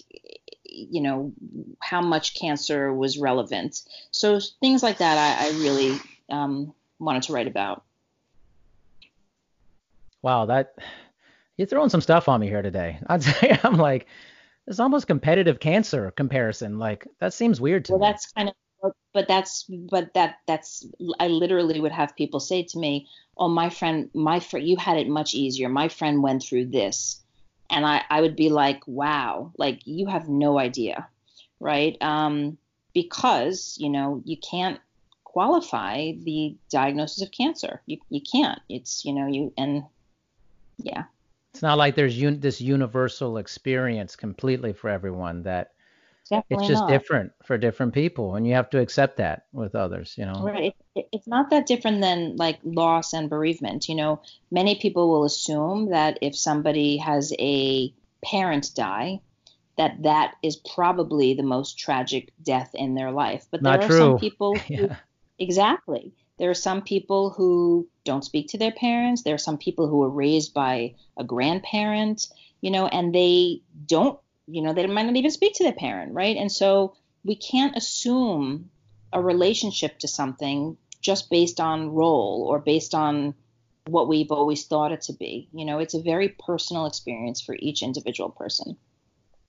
[0.65, 1.33] you know,
[1.81, 3.83] how much cancer was relevant.
[4.11, 5.99] So, things like that, I, I really
[6.29, 7.85] um, wanted to write about.
[10.23, 10.75] Wow, that
[11.57, 12.99] you're throwing some stuff on me here today.
[13.07, 14.07] I'd say I'm like,
[14.67, 16.79] it's almost competitive cancer comparison.
[16.79, 18.03] Like that seems weird to well, me.
[18.03, 20.87] Well, that's kind of, but that's, but that, that's,
[21.21, 24.97] I literally would have people say to me, "Oh, my friend, my friend, you had
[24.97, 25.69] it much easier.
[25.69, 27.21] My friend went through this,"
[27.71, 31.09] and I, I would be like, "Wow, like you have no idea,
[31.61, 32.59] right?" Um,
[32.93, 34.81] because you know you can't
[35.25, 37.83] qualify the diagnosis of cancer.
[37.87, 38.61] You, you can't.
[38.69, 39.85] It's you know you and
[40.83, 41.05] yeah.
[41.55, 45.73] It's not like there's un- this universal experience completely for everyone that
[46.49, 46.89] it's just not.
[46.89, 50.15] different for different people, and you have to accept that with others.
[50.17, 50.75] You know, right?
[50.95, 53.89] It, it's not that different than like loss and bereavement.
[53.89, 57.93] You know, many people will assume that if somebody has a
[58.25, 59.21] parent die,
[59.77, 63.47] that that is probably the most tragic death in their life.
[63.51, 63.99] But there not are true.
[63.99, 64.97] some people who, yeah.
[65.39, 66.13] exactly.
[66.43, 69.23] There are some people who don't speak to their parents.
[69.23, 72.27] There are some people who were raised by a grandparent,
[72.61, 74.19] you know, and they don't
[74.49, 76.37] you know, they might not even speak to their parent, right?
[76.37, 78.71] And so we can't assume
[79.13, 83.35] a relationship to something just based on role or based on
[83.87, 85.49] what we've always thought it to be.
[85.53, 88.77] You know, it's a very personal experience for each individual person.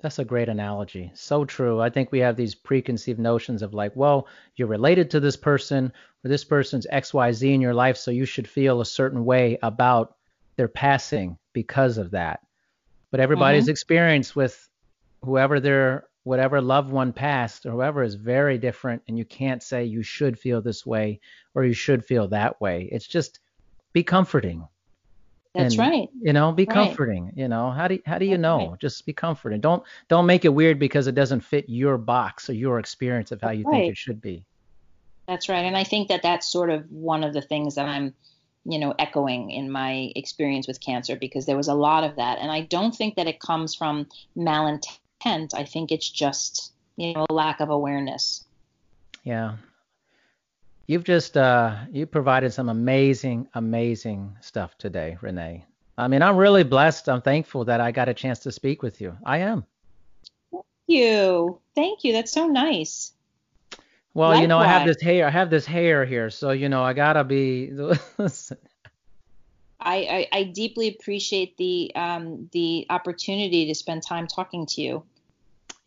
[0.03, 1.11] That's a great analogy.
[1.15, 1.79] So true.
[1.79, 4.27] I think we have these preconceived notions of like, well,
[4.57, 5.93] you're related to this person
[6.23, 10.17] or this person's XYZ in your life, so you should feel a certain way about
[10.57, 12.41] their passing because of that.
[13.11, 13.71] But everybody's mm-hmm.
[13.71, 14.67] experience with
[15.23, 19.85] whoever their whatever loved one passed or whoever is very different and you can't say
[19.85, 21.19] you should feel this way
[21.53, 23.39] or you should feel that way it's just
[23.91, 24.65] be comforting
[25.53, 26.73] that's and, right you know be right.
[26.73, 28.79] comforting you know how do how do you that's know right.
[28.79, 32.53] just be comforting don't don't make it weird because it doesn't fit your box or
[32.53, 33.73] your experience of how you right.
[33.73, 34.45] think it should be
[35.27, 38.13] that's right and i think that that's sort of one of the things that i'm
[38.65, 42.39] you know echoing in my experience with cancer because there was a lot of that
[42.39, 44.07] and i don't think that it comes from
[45.25, 45.53] malintent.
[45.53, 48.43] I think it's just, you know, a lack of awareness.
[49.23, 49.55] Yeah.
[50.87, 55.65] You've just uh you provided some amazing, amazing stuff today, Renee.
[55.97, 57.07] I mean, I'm really blessed.
[57.07, 59.15] I'm thankful that I got a chance to speak with you.
[59.25, 59.65] I am.
[60.51, 61.59] Thank you.
[61.75, 62.13] Thank you.
[62.13, 63.13] That's so nice.
[64.13, 64.41] Well, Likewise.
[64.41, 65.27] you know, I have this hair.
[65.27, 67.71] I have this hair here, so you know, I gotta be.
[69.85, 75.03] I, I, I, deeply appreciate the um, the opportunity to spend time talking to you.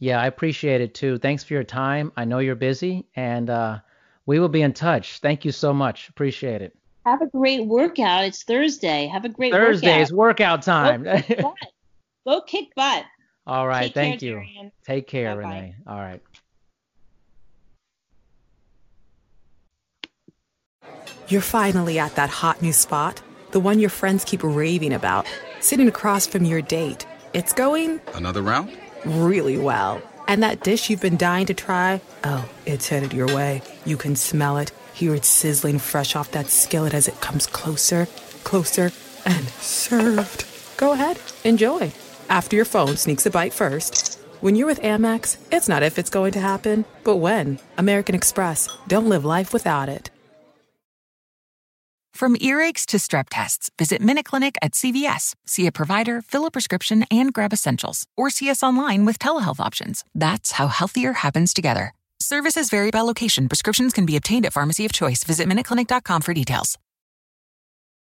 [0.00, 1.18] Yeah, I appreciate it too.
[1.18, 2.12] Thanks for your time.
[2.16, 3.78] I know you're busy, and uh,
[4.26, 5.18] we will be in touch.
[5.20, 6.08] Thank you so much.
[6.08, 6.76] Appreciate it.
[7.04, 8.24] Have a great workout.
[8.24, 9.06] It's Thursday.
[9.06, 11.04] Have a great Thursday is workout time.
[11.04, 11.54] Go kick butt.
[12.26, 13.04] Go kick butt.
[13.46, 13.84] All right.
[13.84, 14.34] Take thank care, you.
[14.34, 14.72] Darian.
[14.84, 15.48] Take care, Bye-bye.
[15.48, 15.76] Renee.
[15.86, 16.20] All right.
[21.28, 23.22] You're finally at that hot new spot,
[23.52, 25.26] the one your friends keep raving about,
[25.60, 27.06] sitting across from your date.
[27.32, 28.00] It's going.
[28.14, 28.70] Another round?
[29.06, 30.02] really well.
[30.28, 33.62] And that dish you've been dying to try, oh, it's headed your way.
[33.84, 38.06] You can smell it, hear it sizzling fresh off that skillet as it comes closer,
[38.44, 38.90] closer,
[39.24, 40.44] and served.
[40.76, 41.92] Go ahead, enjoy.
[42.28, 44.20] After your phone sneaks a bite first.
[44.40, 47.58] When you're with Amex, it's not if it's going to happen, but when.
[47.78, 48.68] American Express.
[48.86, 50.10] Don't live life without it.
[52.16, 55.34] From earaches to strep tests, visit MinuteClinic at CVS.
[55.44, 58.06] See a provider, fill a prescription, and grab essentials.
[58.16, 60.02] Or see us online with telehealth options.
[60.14, 61.92] That's how healthier happens together.
[62.18, 63.50] Services vary by location.
[63.50, 65.24] Prescriptions can be obtained at pharmacy of choice.
[65.24, 66.78] Visit MinuteClinic.com for details.